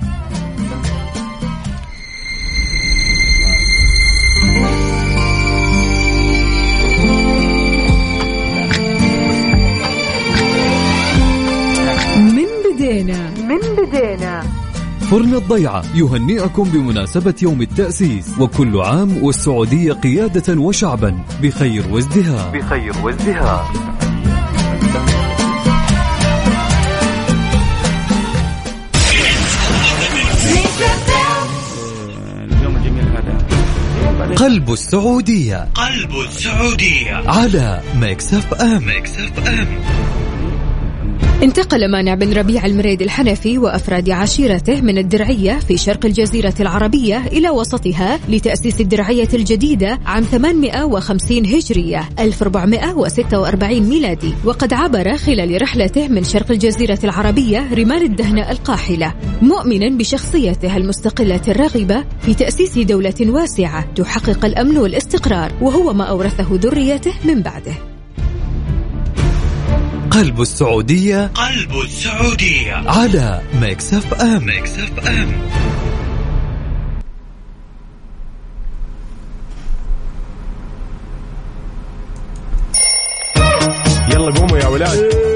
بدينا. 12.89 13.29
من 13.29 13.59
بدينا. 13.77 14.43
فرن 15.11 15.33
الضيعة 15.35 15.83
يهنئكم 15.95 16.63
بمناسبة 16.63 17.33
يوم 17.41 17.61
التأسيس 17.61 18.39
وكل 18.39 18.77
عام 18.81 19.23
والسعودية 19.23 19.93
قيادة 19.93 20.61
وشعبا 20.61 21.19
بخير 21.41 21.83
وازدهار. 21.91 22.57
بخير 22.57 22.93
وازدهار. 23.03 23.71
اليوم 32.51 32.75
الجميل 32.75 33.05
هذا 33.05 34.35
قلب 34.35 34.73
السعودية. 34.73 35.67
قلب 35.73 36.11
السعودية. 36.27 37.15
على 37.15 37.81
Mix 38.01 38.33
FM. 38.33 38.85
Mix 38.85 39.11
FM. 39.19 39.67
انتقل 41.43 41.91
مانع 41.91 42.15
بن 42.15 42.33
ربيع 42.33 42.65
المريدي 42.65 43.01
الحنفي 43.01 43.57
وأفراد 43.57 44.09
عشيرته 44.09 44.81
من 44.81 44.97
الدرعية 44.97 45.59
في 45.59 45.77
شرق 45.77 46.05
الجزيرة 46.05 46.53
العربية 46.59 47.27
إلى 47.27 47.49
وسطها 47.49 48.19
لتأسيس 48.29 48.81
الدرعية 48.81 49.27
الجديدة 49.33 49.99
عام 50.05 50.23
850 50.23 51.45
هجرية 51.45 52.09
1446 52.19 53.79
ميلادي. 53.79 54.33
وقد 54.45 54.73
عبر 54.73 55.17
خلال 55.17 55.61
رحلته 55.61 56.07
من 56.07 56.23
شرق 56.23 56.51
الجزيرة 56.51 56.99
العربية 57.03 57.73
رمال 57.73 58.03
الدهنة 58.03 58.51
القاحلة 58.51 59.13
مؤمنا 59.41 59.97
بشخصيته 59.97 60.77
المستقلة 60.77 61.41
الراغبة 61.47 62.03
في 62.21 62.33
تأسيس 62.33 62.77
دولة 62.77 63.15
واسعة 63.21 63.93
تحقق 63.93 64.45
الأمن 64.45 64.77
والاستقرار 64.77 65.51
وهو 65.61 65.93
ما 65.93 66.03
أورثه 66.03 66.47
ذريته 66.51 67.13
من 67.25 67.41
بعده. 67.41 67.88
قلب 70.19 70.41
السعودية 70.41 71.31
قلب 71.33 71.79
السعودية. 71.79 72.73
على 72.73 73.41
Mix 73.61 73.93
FM. 73.93 74.45
Mix 74.45 74.71
FM. 74.71 75.49
يلا 84.11 84.33
قوموا 84.33 84.57
يا 84.57 84.67
ولاد. 84.67 85.28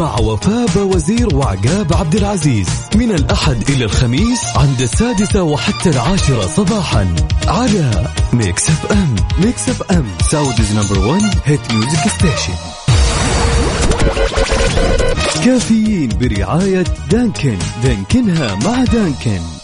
مع 0.00 0.18
وفاء 0.18 0.78
وزير 0.78 1.36
وعقاب 1.36 1.92
عبد 1.92 2.14
العزيز. 2.14 2.68
من 2.94 3.10
الأحد 3.10 3.70
إلى 3.70 3.84
الخميس 3.84 4.44
عند 4.56 4.80
السادسة 4.80 5.42
وحتى 5.42 5.90
العاشرة 5.90 6.46
صباحا. 6.46 7.14
على 7.46 8.08
Mix 8.32 8.68
FM 8.68 9.16
Mix 9.38 9.68
FM 9.68 10.04
Saudi's 10.30 10.72
number 10.76 10.98
1 10.98 11.22
hit 11.44 11.72
music 11.72 12.08
station 12.08 12.54
كافيين 15.44 16.08
برعاية 16.08 16.84
Dunkin. 17.10 17.58
دانكنها 17.82 18.54
مع 18.54 18.84
Dunkin. 18.84 19.59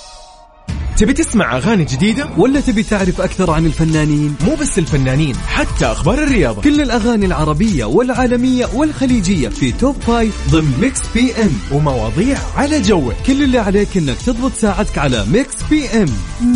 تبي 0.97 1.13
تسمع 1.13 1.57
أغاني 1.57 1.85
جديدة؟ 1.85 2.29
ولا 2.37 2.61
تبي 2.61 2.83
تعرف 2.83 3.21
أكثر 3.21 3.51
عن 3.51 3.67
الفنانين؟ 3.67 4.35
مو 4.47 4.55
بس 4.55 4.79
الفنانين 4.79 5.37
حتى 5.37 5.87
أخبار 5.87 6.23
الرياضة. 6.23 6.63
كل 6.63 6.81
الأغاني 6.81 7.27
العربية 7.27 7.85
والعالمية 7.85 8.67
والخليجية 8.75 9.49
في 9.49 9.73
top 9.73 9.97
five 10.07 10.51
ضمن 10.51 10.79
Mix 10.81 11.01
PM. 11.15 11.51
ومواضيع 11.73 12.39
على 12.57 12.81
جوك. 12.81 13.15
كل 13.27 13.43
اللي 13.43 13.59
عليك 13.59 13.97
إنك 13.97 14.17
تضبط 14.27 14.53
ساعتك 14.55 14.99
على 14.99 15.27
Mix 15.33 15.55
PM. 15.71 16.09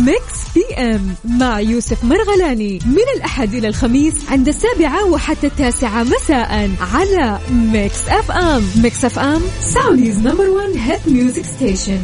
Mix 0.05 0.39
PM 0.55 1.13
مع 1.25 1.59
يوسف 1.59 2.03
مرغلاني. 2.03 2.79
من 2.85 3.17
الأحد 3.17 3.53
إلى 3.53 3.67
الخميس 3.67 4.13
عند 4.31 4.47
السابعة 4.47 5.05
وحتى 5.05 5.47
التاسعة 5.47 6.03
مساء 6.03 6.69
على 6.93 7.39
Mix 7.51 8.07
FM. 8.07 8.63
Mix 8.75 9.05
FM 9.05 9.41
Saudi's 9.61 10.17
number 10.19 10.49
one 10.49 10.77
hit 10.77 11.07
music 11.07 11.45
station 11.45 11.99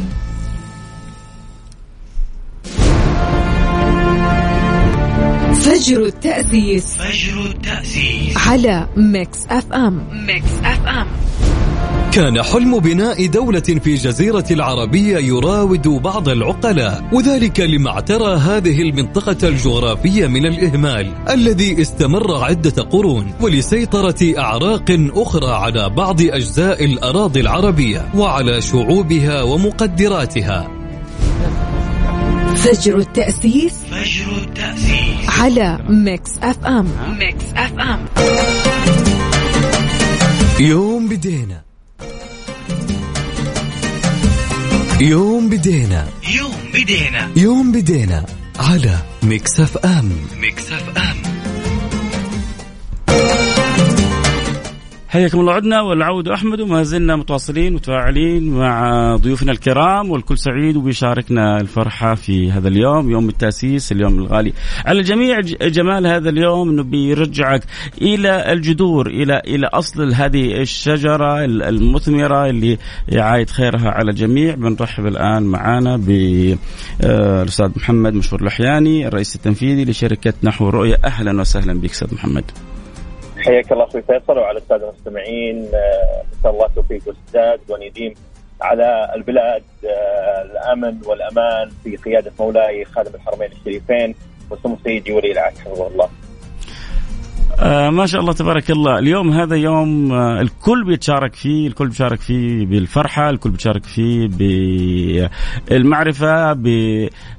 فجر 5.68 6.06
التأسيس 6.06 6.96
فجر 6.96 7.46
التأسيس. 7.46 8.36
على 8.36 8.88
Mix 8.96 9.38
FM 9.50 10.08
Mix 10.26 10.52
FM 10.64 11.06
كان 12.12 12.42
حلم 12.42 12.78
بناء 12.78 13.26
دولة 13.26 13.60
في 13.60 13.94
جزيرة 13.94 14.44
العربية 14.50 15.18
يراود 15.18 15.88
بعض 15.88 16.28
العقلاء 16.28 17.08
وذلك 17.12 17.60
لما 17.60 17.90
اعترى 17.90 18.36
هذه 18.36 18.82
المنطقة 18.82 19.48
الجغرافية 19.48 20.26
من 20.26 20.46
الإهمال 20.46 21.12
الذي 21.30 21.82
استمر 21.82 22.44
عدة 22.44 22.82
قرون 22.82 23.32
ولسيطرة 23.40 24.34
أعراق 24.38 25.08
أخرى 25.14 25.50
على 25.50 25.88
بعض 25.88 26.22
أجزاء 26.22 26.84
الأراضي 26.84 27.40
العربية 27.40 28.08
وعلى 28.14 28.60
شعوبها 28.60 29.42
ومقدراتها. 29.42 30.77
فجر 32.64 32.98
التأسيس 32.98 33.72
فجر 33.90 34.36
التأسيس. 34.36 35.28
على 35.28 35.78
Mix 35.88 36.30
FM. 36.42 36.88
Mix 37.18 37.44
FM. 37.56 38.04
يوم 40.60 41.08
بدينا. 41.08 41.62
يوم 45.00 45.48
بدينا. 45.48 46.08
يوم 46.36 46.54
بدينا. 46.74 47.30
يوم 47.36 47.72
بدينا 47.72 48.26
على 48.58 48.98
ميكس 49.22 49.60
أف 49.60 49.76
أم. 49.76 50.12
ميكس 50.40 50.72
أف 50.72 50.98
أم. 50.98 51.27
حياكم 55.08 55.40
الله. 55.40 55.52
عدنا 55.52 55.80
والعود 55.80 56.28
أحمد 56.28 56.60
وما 56.60 56.82
زلنا 56.82 57.16
متواصلين 57.16 57.72
متفاعلين 57.72 58.50
مع 58.50 59.16
ضيوفنا 59.16 59.52
الكرام 59.52 60.10
والكل 60.10 60.38
سعيد 60.38 60.76
وبيشاركنا 60.76 61.60
الفرحة 61.60 62.14
في 62.14 62.52
هذا 62.52 62.68
اليوم 62.68 63.10
يوم 63.10 63.28
التأسيس 63.28 63.92
اليوم 63.92 64.18
الغالي. 64.18 64.52
على 64.86 64.98
الجميع 65.00 65.40
جمال 65.62 66.06
هذا 66.06 66.30
اليوم 66.30 66.68
انه 66.70 66.82
بيرجعك 66.82 67.62
إلى 68.02 68.52
الجذور 68.52 69.06
إلى 69.06 69.42
إلى 69.46 69.66
أصل 69.66 70.14
هذه 70.14 70.60
الشجرة 70.60 71.44
ال- 71.44 71.62
المثمرة 71.62 72.46
اللي 72.50 72.78
يعايد 73.08 73.50
خيرها 73.50 73.90
على 73.90 74.10
الجميع. 74.10 74.54
بنرحب 74.54 75.06
الآن 75.06 75.42
معانا 75.42 75.96
بالاستاذ 75.96 77.70
محمد 77.76 78.14
مشهور 78.14 78.42
الأحياني 78.42 79.08
الرئيس 79.08 79.36
التنفيذي 79.36 79.84
لشركة 79.84 80.32
نحو 80.42 80.68
رؤية. 80.68 80.96
أهلا 81.04 81.40
وسهلا 81.40 81.80
بك 81.80 81.90
أستاذ 81.90 82.14
محمد. 82.14 82.44
حياك 83.38 83.72
الله 83.72 83.84
أخوي 83.84 84.02
فيصل 84.02 84.38
وعلى 84.38 84.58
الساده 84.58 84.88
المستمعين 84.90 85.68
آه، 85.74 86.22
نسال 86.38 86.50
الله 86.50 86.70
والسداد 87.06 87.60
وان 87.68 87.82
يديم 87.82 88.14
على 88.62 89.12
البلاد 89.16 89.62
آه، 89.84 90.42
الأمن 90.42 90.98
والأمان 91.06 91.70
في 91.84 91.96
قيادة 91.96 92.32
مولاي 92.40 92.84
خادم 92.84 93.14
الحرمين 93.14 93.48
الشريفين 93.52 94.14
وسمو 94.50 94.78
سيدي 94.84 95.12
ولي 95.12 95.32
العهد 95.32 95.58
حفظه 95.58 95.86
الله. 95.86 96.08
آه 97.60 97.90
ما 97.90 98.06
شاء 98.06 98.20
الله 98.20 98.32
تبارك 98.32 98.70
الله 98.70 98.98
اليوم 98.98 99.32
هذا 99.32 99.56
يوم 99.56 100.12
آه 100.12 100.40
الكل 100.40 100.84
بيتشارك 100.84 101.34
فيه 101.34 101.66
الكل 101.66 101.88
بيشارك 101.88 102.20
فيه 102.20 102.66
بالفرحة 102.66 103.30
الكل 103.30 103.50
بيشارك 103.50 103.84
فيه 103.84 104.28
بالمعرفة 105.68 106.52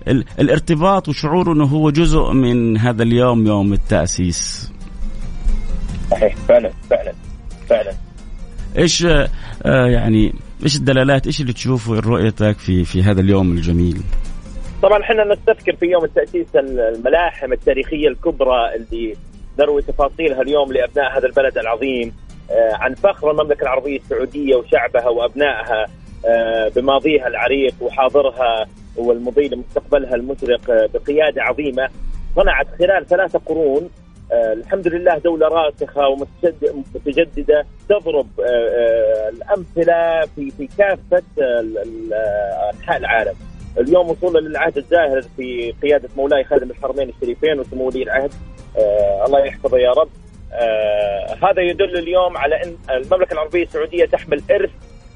بالارتباط 0.06 1.10
وشعوره 1.10 1.54
أنه 1.54 1.66
هو 1.66 1.90
جزء 1.90 2.32
من 2.32 2.78
هذا 2.78 3.04
اليوم 3.04 3.48
يوم 3.48 3.74
التأسيس 3.74 4.72
صحيح. 6.12 6.36
فعلا 6.36 6.72
فعلا 6.90 7.14
فعلا. 7.70 7.92
إيش 8.78 9.06
آه 9.06 9.28
آه، 9.66 9.86
يعني 9.86 10.34
إيش 10.64 10.76
الدلالات 10.76 11.28
إيش 11.28 11.42
اللي 11.42 11.54
تشوفه 11.54 12.00
رؤيتك 12.00 12.58
في 12.58 12.84
في 12.84 13.04
هذا 13.04 13.22
اليوم 13.22 13.52
الجميل؟ 13.52 14.02
طبعا 14.82 15.02
إحنا 15.02 15.24
نستذكر 15.24 15.76
في 15.76 15.86
يوم 15.86 16.04
التاسيس 16.04 16.56
الملاحم 16.56 17.54
التاريخية 17.54 18.08
الكبرى 18.08 18.76
اللي 18.76 19.16
نروي 19.60 19.82
تفاصيلها 19.82 20.42
اليوم 20.42 20.74
لأبناء 20.74 21.18
هذا 21.18 21.28
البلد 21.28 21.58
العظيم 21.58 22.14
آه، 22.52 22.76
عن 22.76 22.94
فخر 22.94 23.32
المملكة 23.32 23.64
العربية 23.64 23.98
السعودية 23.98 24.56
وشعبها 24.56 25.10
وأبنائها 25.10 25.86
آه، 26.26 26.72
بماضيها 26.76 27.28
العريق 27.28 27.74
وحاضرها 27.82 28.66
والمضي 28.98 29.48
لمستقبلها 29.48 30.16
المشرق 30.16 30.62
بقيادة 30.68 31.44
عظيمة. 31.44 31.90
صنعت 32.36 32.68
خلال 32.80 33.06
ثلاثة 33.06 33.40
قرون 33.40 33.90
الحمد 34.32 34.88
لله 34.88 35.18
دولة 35.18 35.48
راسخة 35.48 36.08
ومتجددة 36.08 37.66
تضرب 37.90 38.28
آه، 38.40 38.44
آه، 38.44 39.30
الأمثلة 39.30 40.26
في 40.36 40.52
في 40.58 40.68
كافة 40.78 41.24
آه، 41.42 41.66
آه، 42.14 42.72
أنحاء 42.74 42.98
العالم. 42.98 43.34
اليوم 43.80 44.10
وصولا 44.10 44.40
للعهد 44.40 44.78
الزاهر 44.78 45.22
في 45.38 45.74
قيادة 45.82 46.10
مولاي 46.18 46.44
خادم 46.44 46.70
الحرمين 46.70 47.10
الشريفين 47.10 47.60
وسمو 47.60 47.88
ولي 47.88 48.04
العهد. 48.04 48.32
آه 48.78 49.26
الله 49.26 49.46
يحفظه 49.46 49.78
يا 49.78 49.92
رب. 49.92 50.10
آه 50.54 51.38
هذا 51.44 51.62
يدل 51.62 51.98
اليوم 51.98 52.38
على 52.38 52.56
أن 52.64 52.76
المملكة 52.90 53.34
العربية 53.34 53.64
السعودية 53.64 54.06
تحمل 54.06 54.42
إرث 54.52 54.70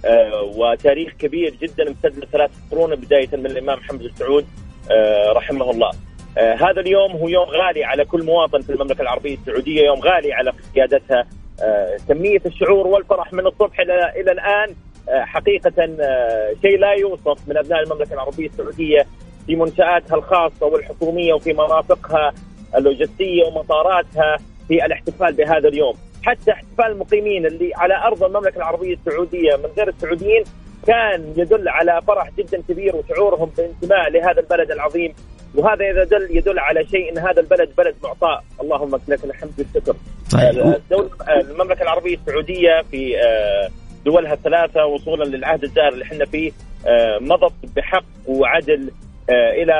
آه 0.05 0.41
وتاريخ 0.55 1.13
كبير 1.19 1.55
جدا 1.61 1.87
امتد 1.87 2.17
لثلاث 2.17 2.51
قرون 2.71 2.95
بداية 2.95 3.29
من 3.33 3.45
الإمام 3.45 3.77
محمد 3.77 3.99
بن 3.99 4.11
سعود 4.15 4.45
آه 4.91 5.31
رحمه 5.31 5.71
الله. 5.71 5.91
آه 6.37 6.53
هذا 6.55 6.81
اليوم 6.81 7.11
هو 7.11 7.27
يوم 7.27 7.49
غالي 7.49 7.83
على 7.83 8.05
كل 8.05 8.23
مواطن 8.25 8.61
في 8.61 8.69
المملكة 8.69 9.01
العربية 9.01 9.35
السعودية 9.35 9.81
يوم 9.85 9.99
غالي 9.99 10.33
على 10.33 10.53
قيادتها. 10.75 11.27
آه 11.63 11.97
كمية 12.09 12.41
الشعور 12.45 12.87
والفرح 12.87 13.33
من 13.33 13.47
الصبح 13.47 13.79
إلى 13.79 14.21
إلى 14.21 14.31
الآن 14.31 14.75
آه 15.09 15.23
حقيقة 15.25 15.73
آه 16.01 16.53
شيء 16.61 16.79
لا 16.79 16.91
يوصف 16.93 17.47
من 17.47 17.57
أبناء 17.57 17.83
المملكة 17.83 18.13
العربية 18.13 18.47
السعودية 18.47 19.05
في 19.47 19.55
منشآتها 19.55 20.15
الخاصة 20.15 20.65
والحكومية 20.65 21.33
وفي 21.33 21.53
مرافقها 21.53 22.33
اللوجستية 22.75 23.43
ومطاراتها 23.45 24.37
في 24.67 24.85
الاحتفال 24.85 25.33
بهذا 25.33 25.67
اليوم. 25.67 25.93
حتى 26.23 26.51
احتفال 26.51 26.85
المقيمين 26.85 27.45
اللي 27.45 27.71
على 27.75 27.95
أرض 27.95 28.23
المملكة 28.23 28.57
العربية 28.57 28.93
السعودية 28.93 29.55
من 29.55 29.69
غير 29.77 29.87
السعوديين 29.89 30.43
كان 30.87 31.33
يدل 31.37 31.69
على 31.69 32.01
فرح 32.07 32.29
جدا 32.37 32.61
كبير 32.69 32.95
وشعورهم 32.95 33.51
بانتماء 33.57 34.09
لهذا 34.09 34.39
البلد 34.41 34.71
العظيم 34.71 35.13
وهذا 35.55 35.85
يدل 35.89 36.37
يدل 36.37 36.59
على 36.59 36.85
شيء 36.91 37.11
إن 37.11 37.17
هذا 37.17 37.41
البلد 37.41 37.69
بلد 37.77 37.95
معطاء 38.03 38.43
اللهم 38.61 38.99
لك 39.07 39.23
الحمد 39.23 39.51
والشكر 39.57 39.95
طيب. 40.31 40.73
الدولة 40.75 41.09
المملكة 41.41 41.81
العربية 41.83 42.15
السعودية 42.15 42.81
في 42.91 43.17
آه، 43.17 43.69
دولها 44.05 44.33
الثلاثة 44.33 44.85
وصولا 44.85 45.23
للعهد 45.23 45.63
الزاهر 45.63 45.93
اللي 45.93 46.03
إحنا 46.05 46.25
فيه 46.25 46.51
آه، 46.87 47.17
مضت 47.21 47.53
بحق 47.75 48.03
وعدل 48.27 48.91
آه، 49.29 49.63
إلى 49.63 49.73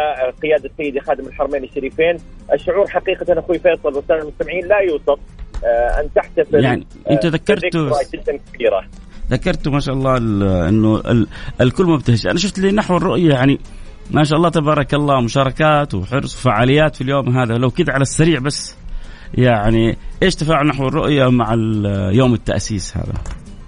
قيادة 0.44 0.70
سيدي 0.78 1.00
خادم 1.00 1.26
الحرمين 1.28 1.64
الشريفين، 1.64 2.18
الشعور 2.54 2.88
حقيقة 2.88 3.40
أخوي 3.40 3.60
فيصل 3.60 3.96
والسادة 3.96 4.22
المستمعين 4.22 4.68
لا 4.68 4.80
يوصف 4.80 5.20
أن 6.00 6.10
تحتفل 6.16 6.64
يعني 6.64 6.88
بذكرى 7.10 7.56
جدا 8.14 8.38
كبيرة. 8.54 8.86
ذكرتوا 9.32 9.72
ما 9.72 9.80
شاء 9.80 9.96
الله 9.96 10.18
ال- 10.18 10.44
إنه 10.44 10.96
ال- 10.98 11.28
الكل 11.62 11.86
مبتهج 11.86 12.28
أنا 12.28 12.40
شفت 12.40 12.60
لي 12.60 12.72
نحو 12.72 12.98
الرؤية 12.98 13.30
يعني 13.34 13.60
ما 14.12 14.24
شاء 14.24 14.38
الله 14.38 14.50
تبارك 14.50 14.94
الله 14.94 15.22
مشاركات 15.22 15.94
وحرص 15.94 16.36
وفعاليات 16.36 16.96
في 16.96 17.02
اليوم 17.02 17.38
هذا. 17.38 17.54
لو 17.58 17.70
كذا 17.70 17.94
على 17.94 18.02
السريع 18.02 18.40
بس 18.40 18.78
يعني 19.34 19.98
إيش 20.24 20.36
تفاعل 20.36 20.68
نحو 20.68 20.88
الرؤية 20.88 21.28
مع 21.30 21.54
يوم 22.12 22.34
التأسيس 22.34 22.98
هذا؟ 22.98 23.14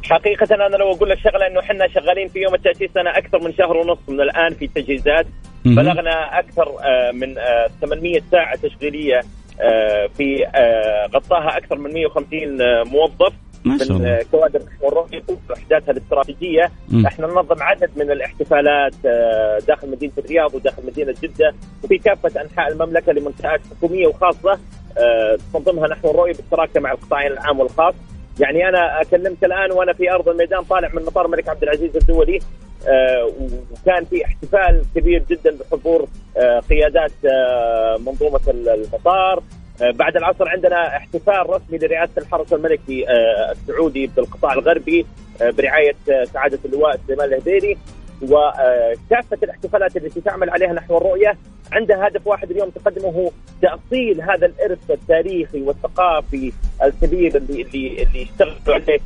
حقيقة 0.03 0.55
أنا 0.55 0.75
لو 0.75 0.91
أقول 0.91 1.09
لك 1.09 1.17
شغلة 1.19 1.47
إنه 1.47 1.59
إحنا 1.59 1.87
شغالين 1.87 2.27
في 2.27 2.39
يوم 2.39 2.55
التأسيس 2.55 2.97
أنا 2.97 3.17
أكثر 3.17 3.39
من 3.43 3.53
شهر 3.53 3.77
ونص 3.77 3.99
من 4.07 4.21
الآن 4.21 4.53
في 4.53 4.67
تجهيزات. 4.67 5.25
مهم. 5.65 5.75
بلغنا 5.75 6.39
أكثر 6.39 6.63
آه، 6.63 7.11
من 7.11 7.37
آه، 7.37 7.67
800 7.81 8.21
ساعة 8.31 8.55
تشغيلية 8.55 9.21
آه، 9.61 10.07
في 10.17 10.47
آه، 10.55 11.07
غطاها 11.15 11.57
أكثر 11.57 11.77
من 11.77 11.93
150 11.93 12.61
آه، 12.61 12.83
موظف. 12.83 13.33
ما 13.65 13.77
شاء 13.77 13.97
الله. 13.97 14.09
آه، 14.09 14.23
كوادر 14.31 14.61
نحو 14.63 14.87
الرؤية 14.87 15.23
وأحداثها 15.49 15.91
الاستراتيجية 15.91 16.71
مم. 16.89 17.05
إحنا 17.05 17.27
ننظم 17.27 17.63
عدد 17.63 17.89
من 17.95 18.11
الاحتفالات 18.11 18.93
آه، 19.05 19.59
داخل 19.67 19.91
مدينة 19.91 20.11
الرياض 20.17 20.55
وداخل 20.55 20.85
مدينة 20.85 21.15
جدة 21.23 21.53
وفي 21.83 21.97
كافة 21.97 22.41
أنحاء 22.41 22.71
المملكة 22.71 23.11
لمنشآت 23.11 23.61
حكومية 23.77 24.07
وخاصة 24.07 24.59
آه، 24.97 25.37
تنظمها 25.53 25.87
نحو 25.87 26.11
الرؤية 26.11 26.33
بالشراكة 26.33 26.79
مع 26.79 26.91
القطاعين 26.91 27.31
العام 27.31 27.59
والخاص. 27.59 27.93
يعني 28.39 28.69
أنا 28.69 29.01
أكلمك 29.01 29.43
الآن 29.43 29.71
وأنا 29.71 29.93
في 29.93 30.11
أرض 30.11 30.29
الميدان 30.29 30.63
طالع 30.63 30.89
من 30.93 31.01
مطار 31.05 31.25
الملك 31.25 31.49
عبد 31.49 31.63
العزيز 31.63 31.95
الدولي 31.97 32.39
آه، 32.87 33.31
وكان 33.71 34.05
في 34.05 34.25
احتفال 34.25 34.83
كبير 34.95 35.23
جدا 35.29 35.55
بحضور 35.57 36.07
آه، 36.37 36.59
قيادات 36.59 37.11
آه، 37.25 37.97
منظومة 38.05 38.39
المطار. 38.47 39.37
آه، 39.37 39.43
بعد 39.81 40.17
العصر 40.17 40.49
عندنا 40.49 40.97
احتفال 40.97 41.49
رسمي 41.49 41.77
لرئاسة 41.77 42.11
الحرس 42.17 42.53
الملكي 42.53 43.05
آه، 43.09 43.51
السعودي 43.51 44.07
بالقطاع 44.07 44.53
الغربي 44.53 45.05
آه، 45.41 45.49
برعاية 45.49 45.95
آه، 46.09 46.23
سعادة 46.23 46.59
اللواء 46.65 46.99
سليمان 47.07 47.27
الهديري 47.27 47.77
وكافه 48.21 49.37
الاحتفالات 49.43 49.97
التي 49.97 50.21
تعمل 50.21 50.49
عليها 50.49 50.73
نحو 50.73 50.97
الرؤية 50.97 51.37
عندها 51.71 52.07
هدف 52.07 52.27
واحد 52.27 52.51
اليوم 52.51 52.69
تقدمه 52.69 53.09
هو 53.09 53.31
تأصيل 53.61 54.21
هذا 54.21 54.45
الإرث 54.45 54.91
التاريخي 54.91 55.61
والثقافي 55.61 56.51
الكبير 56.83 57.37
اللي 57.37 57.61
اللي 57.61 58.03
اللي 58.03 58.23
اشتغلوا 58.23 58.75
عليه 58.75 58.99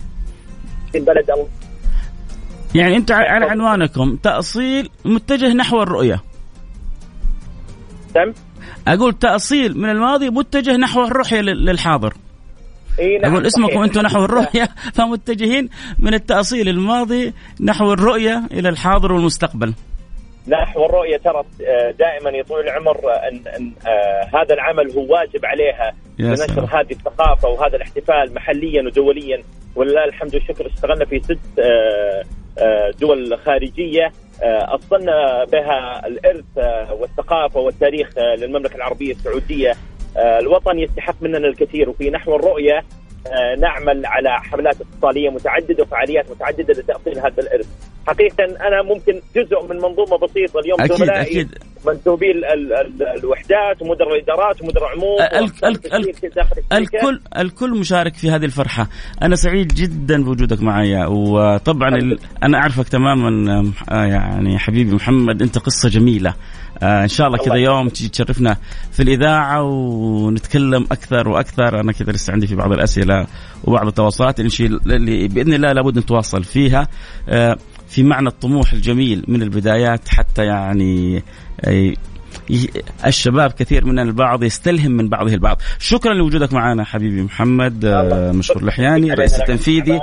في 0.91 0.97
البلد 0.97 1.29
يعني 2.75 2.95
أنت 2.95 3.11
على 3.11 3.45
عنوانكم 3.45 4.15
تأصيل 4.15 4.89
متجه 5.05 5.53
نحو 5.53 5.81
الرؤية. 5.81 6.21
تم؟ 8.13 8.33
أقول 8.93 9.13
تأصيل 9.13 9.77
من 9.77 9.89
الماضي 9.89 10.29
متجه 10.29 10.77
نحو 10.77 11.03
الرؤيه 11.03 11.41
لل- 11.41 11.65
للحاضر. 11.65 12.13
إي 12.99 13.17
نعم 13.17 13.31
أقول 13.33 13.45
اسمكم. 13.45 13.79
أنتم 13.83 14.01
نحو 14.01 14.25
الرؤية 14.25 14.69
فمتجهين 14.95 15.69
من 15.99 16.13
التأصيل 16.13 16.69
الماضي 16.69 17.33
نحو 17.61 17.93
الرؤية 17.93 18.43
إلى 18.51 18.69
الحاضر 18.69 19.11
والمستقبل. 19.13 19.73
نحو 20.47 20.85
الرؤية 20.85 21.17
ترى 21.17 21.39
آه، 21.39 21.91
دائما 21.99 22.37
يطول 22.37 22.59
العمر 22.59 22.97
آه، 22.97 23.29
أن, 23.31 23.41
أن 23.57 23.71
آه، 23.87 24.37
هذا 24.37 24.53
العمل 24.53 24.91
هو 24.91 25.01
واجب 25.13 25.45
عليها. 25.45 25.93
يا 26.19 26.25
لنشر. 26.29 26.63
هذه 26.65 26.91
الثقافة 26.91 27.47
وهذا 27.49 27.75
الاحتفال 27.75 28.33
محليا 28.35 28.83
ودوليا. 28.85 29.43
ولله 29.75 30.03
الحمد 30.05 30.35
والشكر. 30.35 30.67
اشتغلنا 30.67 31.05
في 31.05 31.19
ست 31.19 31.59
آه، 31.59 32.91
دول 33.01 33.37
خارجية. 33.45 34.05
آه، 34.05 34.11
أصلنا 34.47 35.45
بها 35.51 36.07
الإرث 36.07 36.45
آه، 36.57 36.93
والثقافة 36.93 37.59
والتاريخ 37.59 38.17
آه، 38.17 38.35
للمملكة 38.35 38.75
العربية 38.75 39.11
السعودية. 39.11 39.73
آه، 40.17 40.39
الوطن 40.39 40.79
يستحق 40.79 41.15
مننا 41.21 41.47
الكثير 41.47 41.89
وفي 41.89 42.09
نحو 42.09 42.35
الرؤية 42.35 42.77
آه، 42.77 42.83
نعمل 43.61 44.05
على 44.05 44.29
حملات 44.29 44.75
اتصالية 44.81 45.29
متعددة 45.29 45.83
وفعاليات 45.83 46.31
متعددة 46.31 46.73
لتأصيل 46.73 47.17
هذا 47.19 47.39
الإرث. 47.39 47.67
حقيقة 48.07 48.43
أنا 48.43 48.81
ممكن 48.83 49.13
جزء 49.35 49.63
من 49.69 49.75
منظومة 49.75 50.17
بسيطة 50.17 50.59
اليوم 50.59 50.81
ال- 52.31 52.45
ال- 52.45 52.73
ال- 52.73 53.19
الوحدات 53.19 53.81
ومدراء 53.81 54.15
الإدارات 54.15 54.61
ومدراء 54.61 54.89
عموم. 54.97 55.15
الكل 56.73 57.19
الكل 57.37 57.79
مشارك 57.79 58.15
في 58.15 58.29
هذه 58.29 58.45
الفرحة. 58.45 58.87
أنا 59.21 59.35
سعيد 59.35 59.67
جدا 59.67 60.23
بوجودك 60.23 60.61
معي 60.63 61.05
وطبعا 61.05 61.89
ال... 61.95 62.19
أنا 62.43 62.57
أعرفك 62.57 62.87
تماما 62.89 63.29
آه، 63.91 64.05
يعني 64.05 64.57
حبيبي 64.59 64.95
محمد 64.95 65.41
أنت 65.41 65.57
قصة 65.57 65.89
جميلة. 65.89 66.33
آه، 66.83 67.03
إن 67.03 67.07
شاء 67.07 67.27
الله 67.27 67.37
كذا 67.37 67.55
يوم 67.55 67.89
تشرفنا 67.89 68.57
في 68.91 69.03
الإذاعة 69.03 69.63
ونتكلم 69.63 70.87
أكثر 70.91 71.29
وأكثر. 71.29 71.79
أنا 71.79 71.91
كذا 71.91 72.11
لسه 72.11 72.33
عندي 72.33 72.47
في 72.47 72.55
بعض 72.55 72.71
الأسئلة 72.71 73.27
وبعض 73.63 73.87
التواصلات 73.87 74.39
اللي 74.39 75.27
بإذن 75.27 75.53
الله 75.53 75.71
لابد 75.71 75.99
نتواصل 75.99 76.43
فيها. 76.43 76.87
آه، 77.29 77.57
في 77.89 78.03
معنى 78.03 78.27
الطموح 78.27 78.73
الجميل 78.73 79.25
من 79.27 79.41
البدايات 79.41 80.07
حتى 80.07 80.45
يعني 80.45 81.23
آه، 81.61 81.93
الشباب 83.05 83.51
كثير 83.51 83.85
من 83.85 83.99
البعض 83.99 84.43
يستلهم 84.43 84.91
من 84.91 85.09
بعضه 85.09 85.33
البعض. 85.33 85.61
شكرا 85.79 86.13
لوجودك 86.13 86.53
معنا 86.53 86.83
حبيبي 86.83 87.21
محمد 87.21 87.85
آه، 87.85 88.31
مشكور 88.31 88.65
لحياني. 88.65 89.13
الرئيس 89.13 89.39
التنفيذي 89.39 89.99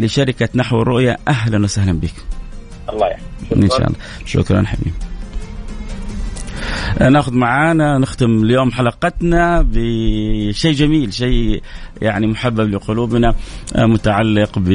لشركة 0.00 0.48
نحو 0.54 0.82
الرؤية. 0.82 1.16
أهلا 1.28 1.64
وسهلا 1.64 1.92
بك. 1.92 2.14
الله 2.92 3.06
يحفظك 3.06 3.62
إن 3.62 3.68
شاء 3.68 3.86
الله. 3.86 3.96
شكرا 4.24 4.62
حبيبي. 4.62 4.92
ناخذ 7.00 7.34
معانا 7.34 7.98
نختم 7.98 8.42
اليوم 8.42 8.72
حلقتنا 8.72 9.62
بشيء 9.70 10.72
جميل 10.72 11.14
شيء 11.14 11.62
يعني 12.02 12.26
محبب 12.26 12.70
لقلوبنا 12.70 13.34
متعلق 13.76 14.58
ب 14.58 14.70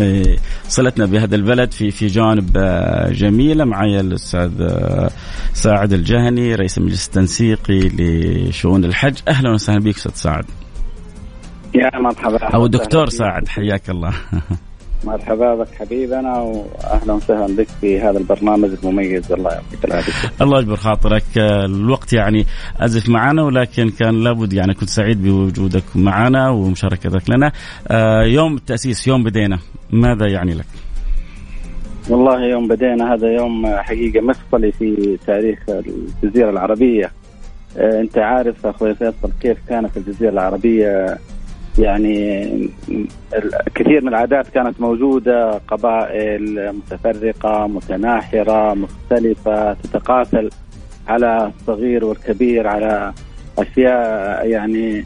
آه، 0.00 0.36
صلتنا 0.68 1.06
بهذا 1.06 1.36
البلد 1.36 1.72
في 1.72 1.90
في 1.90 2.06
جوانب 2.06 2.56
آه، 2.56 3.10
جميله 3.10 3.64
معي 3.64 4.00
الأستاذ 4.00 4.50
آه، 4.60 5.10
ساعد 5.52 5.92
الجهني 5.92 6.54
رئيس 6.54 6.78
المجلس 6.78 7.06
التنسيقي 7.06 7.88
لشؤون 7.88 8.84
الحج. 8.84 9.18
أهلا 9.28 9.50
وسهلا 9.50 9.80
بك 9.80 9.96
أستاذ 9.96 10.12
سعد. 10.14 10.44
يا 11.74 11.98
مرحبا. 11.98 12.44
أو 12.44 12.66
دكتور 12.66 13.08
سعد 13.08 13.48
حياك 13.48 13.90
الله. 13.90 14.12
مرحبا 15.04 15.54
بك 15.54 15.74
حبيبنا 15.74 16.38
واهلا 16.38 17.12
وسهلا 17.12 17.56
بك 17.56 17.68
في 17.80 18.00
هذا 18.00 18.18
البرنامج 18.18 18.70
المميز. 18.82 19.32
الله 19.32 19.50
يعطيك 19.50 19.84
العافية. 19.84 20.30
الله 20.40 20.58
يجبر 20.58 20.76
خاطرك. 20.76 21.24
آه، 21.38 21.64
الوقت 21.64 22.12
يعني 22.12 22.46
أزف 22.80 23.08
معنا 23.08 23.42
ولكن 23.42 23.90
كان 23.90 24.24
لابد 24.24 24.52
يعني 24.52 24.74
كنت 24.74 24.88
سعيد 24.88 25.22
بوجودك 25.22 25.84
معنا 25.94 26.50
ومشاركتك 26.50 27.30
لنا. 27.30 27.52
آه، 27.88 28.22
يوم 28.22 28.54
التأسيس 28.56 29.08
يوم 29.08 29.24
بدينا. 29.24 29.58
ماذا 29.90 30.26
يعني 30.26 30.54
لك؟ 30.54 30.66
والله 32.08 32.44
يوم 32.44 32.68
بدينا 32.68 33.14
هذا 33.14 33.28
يوم 33.28 33.66
حقيقة 33.66 34.20
مفصلي 34.20 34.72
في 34.72 35.18
تاريخ 35.26 35.58
الجزيرة 36.22 36.50
العربية. 36.50 37.10
آه، 37.78 38.00
أنت 38.00 38.18
عارف 38.18 38.66
أخوي 38.66 38.94
فيصل 38.94 39.30
كيف 39.40 39.58
كانت 39.68 39.96
الجزيرة 39.96 40.30
العربية 40.30 41.18
يعني 41.78 42.50
كثير 43.74 44.02
من 44.02 44.08
العادات 44.08 44.48
كانت 44.48 44.80
موجودة 44.80 45.60
قبائل 45.68 46.72
متفرقة 46.72 47.66
متناحرة 47.66 48.74
مختلفة 48.74 49.72
تتقاتل 49.72 50.50
على 51.08 51.52
الصغير 51.60 52.04
والكبير 52.04 52.66
على 52.66 53.12
أشياء 53.58 54.46
يعني 54.48 55.04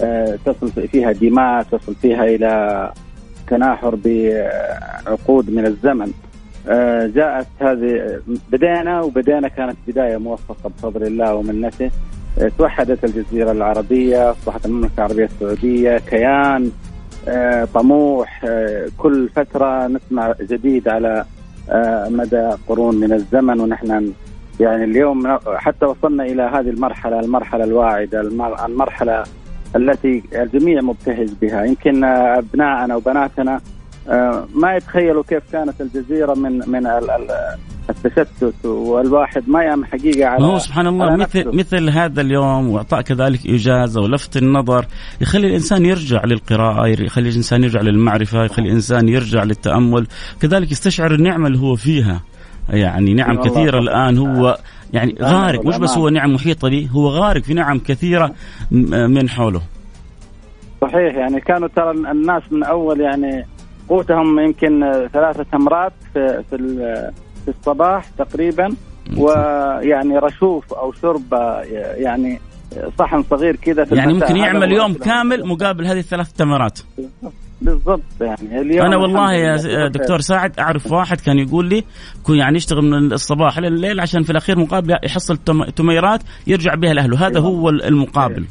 آه، 0.00 0.38
تصل 0.44 0.88
فيها 0.88 1.12
دماء 1.12 1.62
تصل 1.62 1.94
فيها 1.94 2.24
إلى 2.24 2.92
تناحر 3.48 3.98
بعقود 4.04 5.50
من 5.50 5.66
الزمن. 5.66 6.12
آه، 6.68 7.06
جاءت 7.06 7.46
هذه 7.58 8.20
بدينا 8.52 9.00
وبدينا 9.00 9.48
كانت 9.48 9.76
بداية 9.88 10.16
موفقة 10.16 10.70
بفضل 10.70 11.02
الله 11.02 11.34
ومنته. 11.34 11.90
توحدت 12.58 13.04
الجزيرة 13.04 13.52
العربية 13.52 14.30
أصبحت 14.30 14.66
المملكة 14.66 14.92
العربية 14.98 15.24
السعودية 15.24 15.98
كيان 15.98 16.70
آه، 17.28 17.64
طموح 17.74 18.40
آه، 18.44 18.86
كل 18.98 19.28
فترة 19.36 19.86
نسمع 19.86 20.34
جديد 20.40 20.88
على 20.88 21.24
آه، 21.70 22.08
مدى 22.08 22.50
قرون 22.68 22.94
من 23.00 23.12
الزمن 23.12 23.60
ونحن 23.60 24.12
يعني 24.60 24.84
اليوم 24.84 25.38
حتى 25.56 25.86
وصلنا 25.86 26.24
إلى 26.24 26.42
هذه 26.42 26.70
المرحلة 26.70 27.20
المرحلة 27.20 27.64
الواعدة 27.64 28.20
المر- 28.20 28.66
المرحلة 28.66 29.24
التي 29.76 30.22
الجميع 30.34 30.80
مبتهج 30.82 31.28
بها. 31.42 31.64
يمكن 31.64 32.04
ابنائنا 32.04 32.96
وبناتنا 32.96 33.60
ما 34.54 34.76
يتخيلوا 34.76 35.22
كيف 35.28 35.42
كانت 35.52 35.80
الجزيرة 35.80 36.34
من 36.34 36.58
من 36.66 36.86
التشتت 37.90 38.64
والواحد 38.64 39.48
ما 39.48 39.62
يعمل 39.62 39.86
حقيقة 39.86 40.26
على 40.28 40.44
هو 40.44 40.58
سبحان 40.58 40.86
الله 40.86 41.16
مثل 41.16 41.38
نفسه. 41.38 41.50
مثل 41.52 41.90
هذا 41.90 42.20
اليوم 42.20 42.68
وأعطاء 42.70 43.00
كذلك 43.00 43.46
إجازة 43.46 44.00
ولفت 44.00 44.36
النظر 44.36 44.86
يخلي 45.20 45.46
الإنسان 45.46 45.84
يرجع 45.86 46.24
للقراءة 46.24 46.86
يخلي 46.86 47.28
الإنسان 47.28 47.64
يرجع 47.64 47.80
للمعرفة 47.80 48.44
يخلي 48.44 48.68
الإنسان 48.68 49.08
يرجع 49.08 49.42
للتأمل 49.44 50.06
كذلك 50.40 50.70
يستشعر 50.72 51.14
النعمة 51.14 51.46
اللي 51.46 51.58
هو 51.58 51.74
فيها 51.76 52.20
يعني 52.68 53.14
نعم 53.14 53.42
طبعاً. 53.42 53.68
الآن 53.68 54.18
هو 54.18 54.58
يعني 54.92 55.14
غارق 55.22 55.66
مش 55.66 55.76
بس 55.76 55.98
هو. 55.98 56.08
نعم 56.08 56.34
محيطه 56.34 56.68
به 56.68 56.88
هو 56.92 57.08
غارق 57.08 57.42
في 57.42 57.54
نعم 57.54 57.78
كثيرة 57.78 58.26
م- 58.70 59.10
من 59.10 59.28
حوله 59.28 59.60
صحيح 60.82 61.14
يعني 61.14 61.40
كانوا 61.40 61.68
ترى 61.76 61.90
الناس 61.90 62.42
من 62.50 62.64
أول 62.64 63.00
يعني 63.00 63.46
قوتهم 63.88 64.38
يمكن 64.40 64.80
ثلاثة 65.12 65.42
تمرات 65.52 65.92
في 66.14 66.42
في 66.50 66.56
في 67.46 67.52
الصباح 67.60 68.04
تقريبا 68.18 68.74
ويعني 69.16 70.18
رشوف 70.18 70.74
أو 70.74 70.92
شرب 70.92 71.22
يعني 71.96 72.40
صحن 72.98 73.22
صغير 73.22 73.56
كذا 73.56 73.84
في 73.84 73.94
يعني. 73.94 74.12
ممكن 74.12 74.36
يعمل 74.36 74.72
يوم. 74.72 74.94
كامل 74.94 75.46
مقابل 75.46 75.86
هذه 75.86 75.98
الثلاث 75.98 76.32
تمرات 76.32 76.78
بالضبط 77.60 78.02
يعني 78.20 78.60
اليوم 78.60 78.86
أنا 78.86 78.96
والله 78.96 79.32
يا. 79.32 79.88
دكتور 79.88 80.20
ساعد 80.20 80.58
أعرف 80.58 80.92
واحد 80.92 81.20
كان 81.20 81.38
يقول 81.38 81.68
لي 81.68 81.84
يعني 82.28 82.56
يشتغل 82.56 82.82
من 82.82 83.12
الصباح 83.12 83.58
لليل 83.58 84.00
عشان 84.00 84.22
في 84.22 84.30
الأخير 84.30 84.58
مقابل 84.58 84.96
يحصل 85.04 85.36
تم- 85.36 85.64
تميرات 85.64 86.20
يرجع 86.46 86.74
بها 86.74 86.94
لأهله 86.94 87.26
هذا 87.26 87.40
هو 87.40 87.68
المقابل 87.68 88.44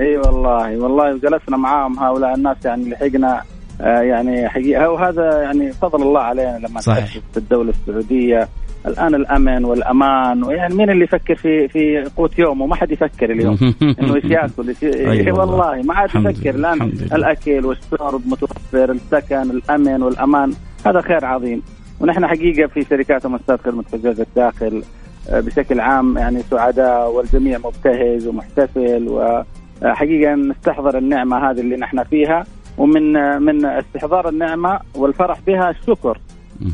اي 0.00 0.16
والله 0.16 0.78
والله 0.78 1.12
جلسنا 1.18 1.56
معاهم 1.56 1.98
هؤلاء 1.98 2.34
الناس 2.34 2.56
يعني 2.64 2.90
لحقنا 2.90 3.42
يعني 3.82 4.48
حقيقة. 4.48 4.90
وهذا 4.90 5.42
يعني 5.42 5.72
فضل 5.72 6.02
الله 6.02 6.20
علينا 6.20 6.58
لما 6.58 6.80
صحيح. 6.80 7.04
تأسست 7.04 7.36
الدولة 7.36 7.70
السعودية. 7.70 8.48
الآن 8.86 9.14
الأمن 9.14 9.64
والأمان 9.64 10.44
ويعني 10.44 10.74
مين 10.74 10.90
اللي 10.90 11.04
يفكر 11.04 11.34
في 11.34 11.68
في 11.68 12.10
قوت 12.16 12.38
يومه؟ 12.38 12.66
ما 12.66 12.74
حد 12.76 12.90
يفكر 12.90 13.30
اليوم. 13.30 13.58
إنه 14.00 14.14
إيش 14.14 14.24
ياكل 14.24 14.68
إيش 14.68 14.84
أي 14.84 15.12
إيه 15.12 15.32
والله. 15.32 15.82
ما 15.82 15.94
عاد 15.94 16.08
يفكر. 16.08 16.54
الآن. 16.54 16.82
الأكل 17.12 17.66
والشرب 17.66 18.22
متوفر 18.26 18.90
السكن 18.90 19.50
الأمن 19.50 20.02
والأمان. 20.02 20.52
هذا 20.86 21.00
خير 21.00 21.24
عظيم. 21.24 21.62
ونحن 22.00 22.26
حقيقة 22.26 22.66
في 22.66 22.84
شركات 22.90 23.26
ومؤسسات 23.26 23.60
خدمة 23.60 23.84
حجاج 23.92 24.20
الداخل 24.20 24.82
آه، 25.30 25.40
بشكل 25.40 25.80
عام 25.80 26.18
يعني 26.18 26.42
سعداء 26.42 27.10
والجميع 27.10 27.58
مبتهج 27.58 28.28
ومحتفل 28.28 29.08
وحقيقة 29.08 30.34
نستحضر 30.34 30.98
النعمة 30.98 31.50
هذه 31.50 31.60
اللي 31.60 31.76
نحن 31.76 32.04
فيها. 32.04 32.44
ومن 32.78 33.12
من 33.42 33.64
استحضار 33.64 34.28
النعمة 34.28 34.80
والفرح 34.94 35.40
بها 35.46 35.70
الشكر. 35.70 36.18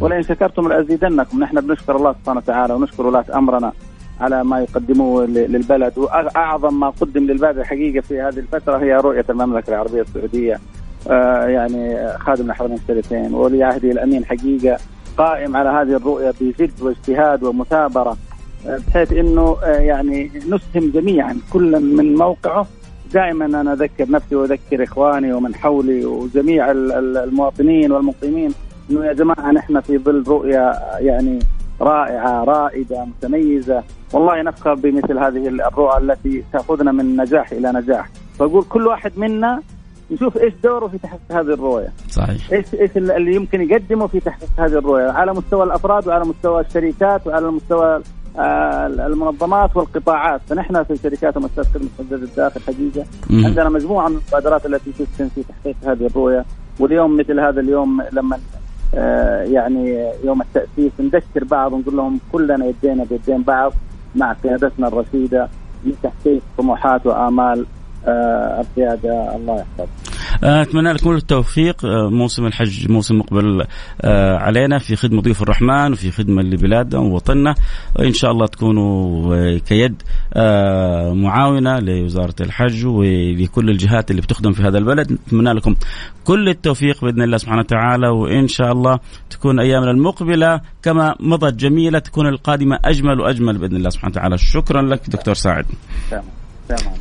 ولئن 0.00 0.22
شكرتم 0.22 0.68
لأزيدنكم. 0.68 1.40
نحن 1.40 1.60
بنشكر 1.60 1.96
الله 1.96 2.12
سبحانه 2.12 2.38
وتعالى 2.38 2.74
ونشكر 2.74 3.06
ولاة 3.06 3.24
أمرنا 3.34 3.72
على 4.20 4.44
ما 4.44 4.60
يقدموه 4.60 5.26
للبلد. 5.26 5.98
وأعظم 5.98 6.80
ما 6.80 6.88
قدم 6.88 7.24
للبلد 7.24 7.58
الحقيقة 7.58 8.00
في 8.00 8.20
هذه 8.20 8.38
الفترة 8.38 8.78
هي 8.78 8.96
رؤية 8.96 9.24
المملكة 9.30 9.70
العربية 9.70 10.00
السعودية. 10.00 10.60
آه، 11.10 11.46
يعني 11.46 12.08
خادم 12.18 12.50
الحرمين 12.50 12.78
الشريفين 12.78 13.34
وولي 13.34 13.64
عهده 13.64 13.90
الأمين 13.90 14.24
حقيقة 14.24 14.78
قائم 15.16 15.56
على 15.56 15.68
هذه 15.68 15.96
الرؤية 15.96 16.34
بجد 16.40 16.82
واجتهاد 16.82 17.42
ومثابرة 17.42 18.16
آه، 18.66 18.78
بحيث 18.88 19.12
إنه 19.12 19.56
آه، 19.64 19.66
يعني 19.66 20.30
نسهم 20.46 20.90
جميعا 20.90 21.36
كل 21.52 21.80
من 21.80 22.14
موقعه 22.14 22.66
دائما 23.12 23.44
أنا 23.44 23.72
أذكر 23.72 24.10
نفسي 24.10 24.36
وأذكر 24.36 24.84
إخواني 24.84 25.32
ومن 25.32 25.54
حولي 25.54 26.04
وجميع 26.04 26.70
ال- 26.70 26.92
ال- 26.92 27.16
المواطنين 27.16 27.92
والمقيمين 27.92 28.54
إنه 28.90 29.04
يا 29.04 29.12
جماعة 29.12 29.50
نحن 29.52 29.80
في 29.80 29.98
ظل 29.98 30.24
رؤية 30.28 30.72
يعني 30.98 31.38
رائعة 31.80 32.44
رائدة 32.44 33.04
متميزة. 33.04 33.82
والله 34.12 34.42
نفخر 34.42 34.74
بمثل 34.74 35.18
هذه 35.18 35.48
الرؤى 35.48 35.98
التي 35.98 36.44
تأخذنا 36.52 36.92
من 36.92 37.16
نجاح 37.16 37.52
إلى 37.52 37.72
نجاح. 37.72 38.08
فأقول 38.38 38.64
كل 38.64 38.86
واحد 38.86 39.12
منا 39.16 39.62
نشوف 40.10 40.36
إيش 40.36 40.52
دوره 40.64 40.86
في 40.86 40.98
تحقيق 40.98 41.20
هذه 41.32 41.54
الرؤية. 41.54 41.88
صحيح. 42.10 42.52
إيش 42.52 42.74
إيش 42.74 42.90
اللي 42.96 43.34
يمكن 43.34 43.60
يقدمه 43.70 44.06
في 44.06 44.20
تحقيق 44.20 44.48
هذه 44.58 44.72
الرؤية. 44.78 45.10
على 45.10 45.32
مستوى 45.32 45.64
الأفراد 45.64 46.08
وعلى 46.08 46.24
مستوى 46.24 46.60
الشركات 46.60 47.26
وعلى 47.26 47.50
مستوى 47.50 48.02
المنظمات 48.38 49.76
والقطاعات 49.76 50.40
فنحن 50.48 50.82
في 50.84 50.96
شركات 50.96 51.36
ومؤسسات 51.36 51.66
خدمه 51.66 52.22
الداخل 52.22 52.60
حقيقه. 52.60 53.06
عندنا 53.30 53.68
مجموعة 53.68 54.08
من 54.08 54.16
المبادرات 54.16 54.66
التي 54.66 54.92
تسهم 54.92 55.28
في 55.28 55.42
تحقيق 55.42 55.76
هذه 55.84 56.06
الرؤية 56.06 56.44
واليوم 56.80 57.16
مثل 57.16 57.40
هذا 57.40 57.60
اليوم 57.60 58.02
لما 58.12 58.38
آه، 58.94 59.42
يعني 59.42 60.10
يوم 60.24 60.42
التأسيس 60.42 60.92
نذكر 61.00 61.44
بعض 61.44 61.72
ونقول 61.72 61.96
لهم 61.96 62.20
كلنا 62.32 62.66
يدينا 62.66 63.04
بيدين 63.04 63.42
بعض 63.42 63.72
مع 64.14 64.32
قيادتنا 64.32 64.88
الرشيدة 64.88 65.48
لتحقيق 65.84 66.42
طموحات 66.58 67.06
وآمال 67.06 67.58
آه، 67.60 67.77
القيادة 68.06 69.36
الله 69.36 69.54
يحفظ. 69.54 69.88
آه، 70.44 70.62
أتمنى 70.62 70.92
لكم 70.92 71.04
كل 71.04 71.16
التوفيق. 71.16 71.84
آه، 71.84 72.10
موسم 72.10 72.46
الحج 72.46 72.90
موسم 72.90 73.18
مقبل 73.18 73.64
آه، 74.00 74.36
علينا 74.36 74.78
في 74.78 74.96
خدمة 74.96 75.22
ضيوف 75.22 75.42
الرحمن 75.42 75.92
وفي 75.92 76.10
خدمة 76.10 76.42
لبلادنا 76.42 77.00
ووطننا. 77.00 77.54
وإن 77.98 78.12
شاء 78.12 78.30
الله 78.30 78.46
تكونوا 78.46 79.34
آه، 79.34 79.58
كيد 79.58 80.02
آه، 80.34 81.12
معاونة 81.12 81.78
لوزارة 81.78 82.34
الحج 82.40 82.86
ولكل 82.86 83.70
الجهات 83.70 84.10
اللي 84.10 84.22
بتخدم 84.22 84.52
في 84.52 84.62
هذا 84.62 84.78
البلد. 84.78 85.12
نتمنى 85.12 85.52
لكم 85.52 85.74
كل 86.24 86.48
التوفيق 86.48 87.04
بإذن 87.04 87.22
الله 87.22 87.36
سبحانه 87.36 87.60
وتعالى. 87.60 88.08
وإن 88.08 88.48
شاء 88.48 88.72
الله 88.72 88.98
تكون 89.30 89.60
أيامنا 89.60 89.90
المقبلة 89.90 90.60
كما 90.82 91.14
مضت 91.20 91.54
جميلة 91.54 91.98
تكون 91.98 92.26
القادمة 92.26 92.78
أجمل 92.84 93.20
وأجمل 93.20 93.58
بإذن 93.58 93.76
الله 93.76 93.90
سبحانه 93.90 94.12
وتعالى. 94.12 94.38
شكرا 94.38 94.82
لك 94.82 95.10
دكتور 95.10 95.34
ساعد 95.34 95.66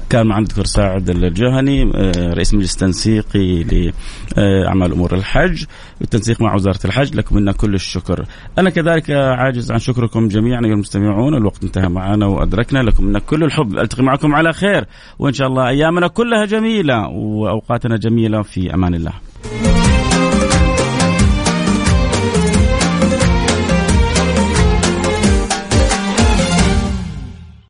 كان 0.09 0.27
معنا 0.27 0.41
الدكتور 0.41 0.65
ساعد 0.65 1.09
الجهني 1.09 1.91
آه، 1.95 2.33
رئيس 2.33 2.53
مجلس 2.53 2.75
تنسيقي 2.75 3.63
لاعمال 3.63 4.91
أمور 4.91 5.15
الحج 5.15 5.65
بالتنسيق 5.99 6.41
مع 6.41 6.55
وزارة 6.55 6.79
الحج 6.85 7.15
لكم 7.15 7.35
منا 7.35 7.51
كل 7.51 7.73
الشكر. 7.73 8.25
أنا 8.57 8.69
كذلك 8.69 9.11
آه، 9.11 9.35
عاجز 9.35 9.71
عن 9.71 9.79
شكركم 9.79 10.27
جميعا 10.27 10.61
أيها 10.65 10.73
المستمعون 10.73 11.33
الوقت 11.33 11.63
انتهى 11.63 11.89
معنا 11.89 12.25
وأدركنا 12.25 12.79
لكم 12.79 13.05
منا 13.05 13.19
كل 13.19 13.43
الحب 13.43 13.77
ألتقي 13.77 14.03
معكم 14.03 14.35
على 14.35 14.53
خير 14.53 14.85
وإن 15.19 15.33
شاء 15.33 15.47
الله 15.47 15.69
أيامنا 15.69 16.07
كلها 16.07 16.45
جميلة 16.45 17.07
وأوقاتنا 17.07 17.97
جميلة 17.97 18.41
في 18.41 18.73
أمان 18.73 18.95
الله. 18.95 19.13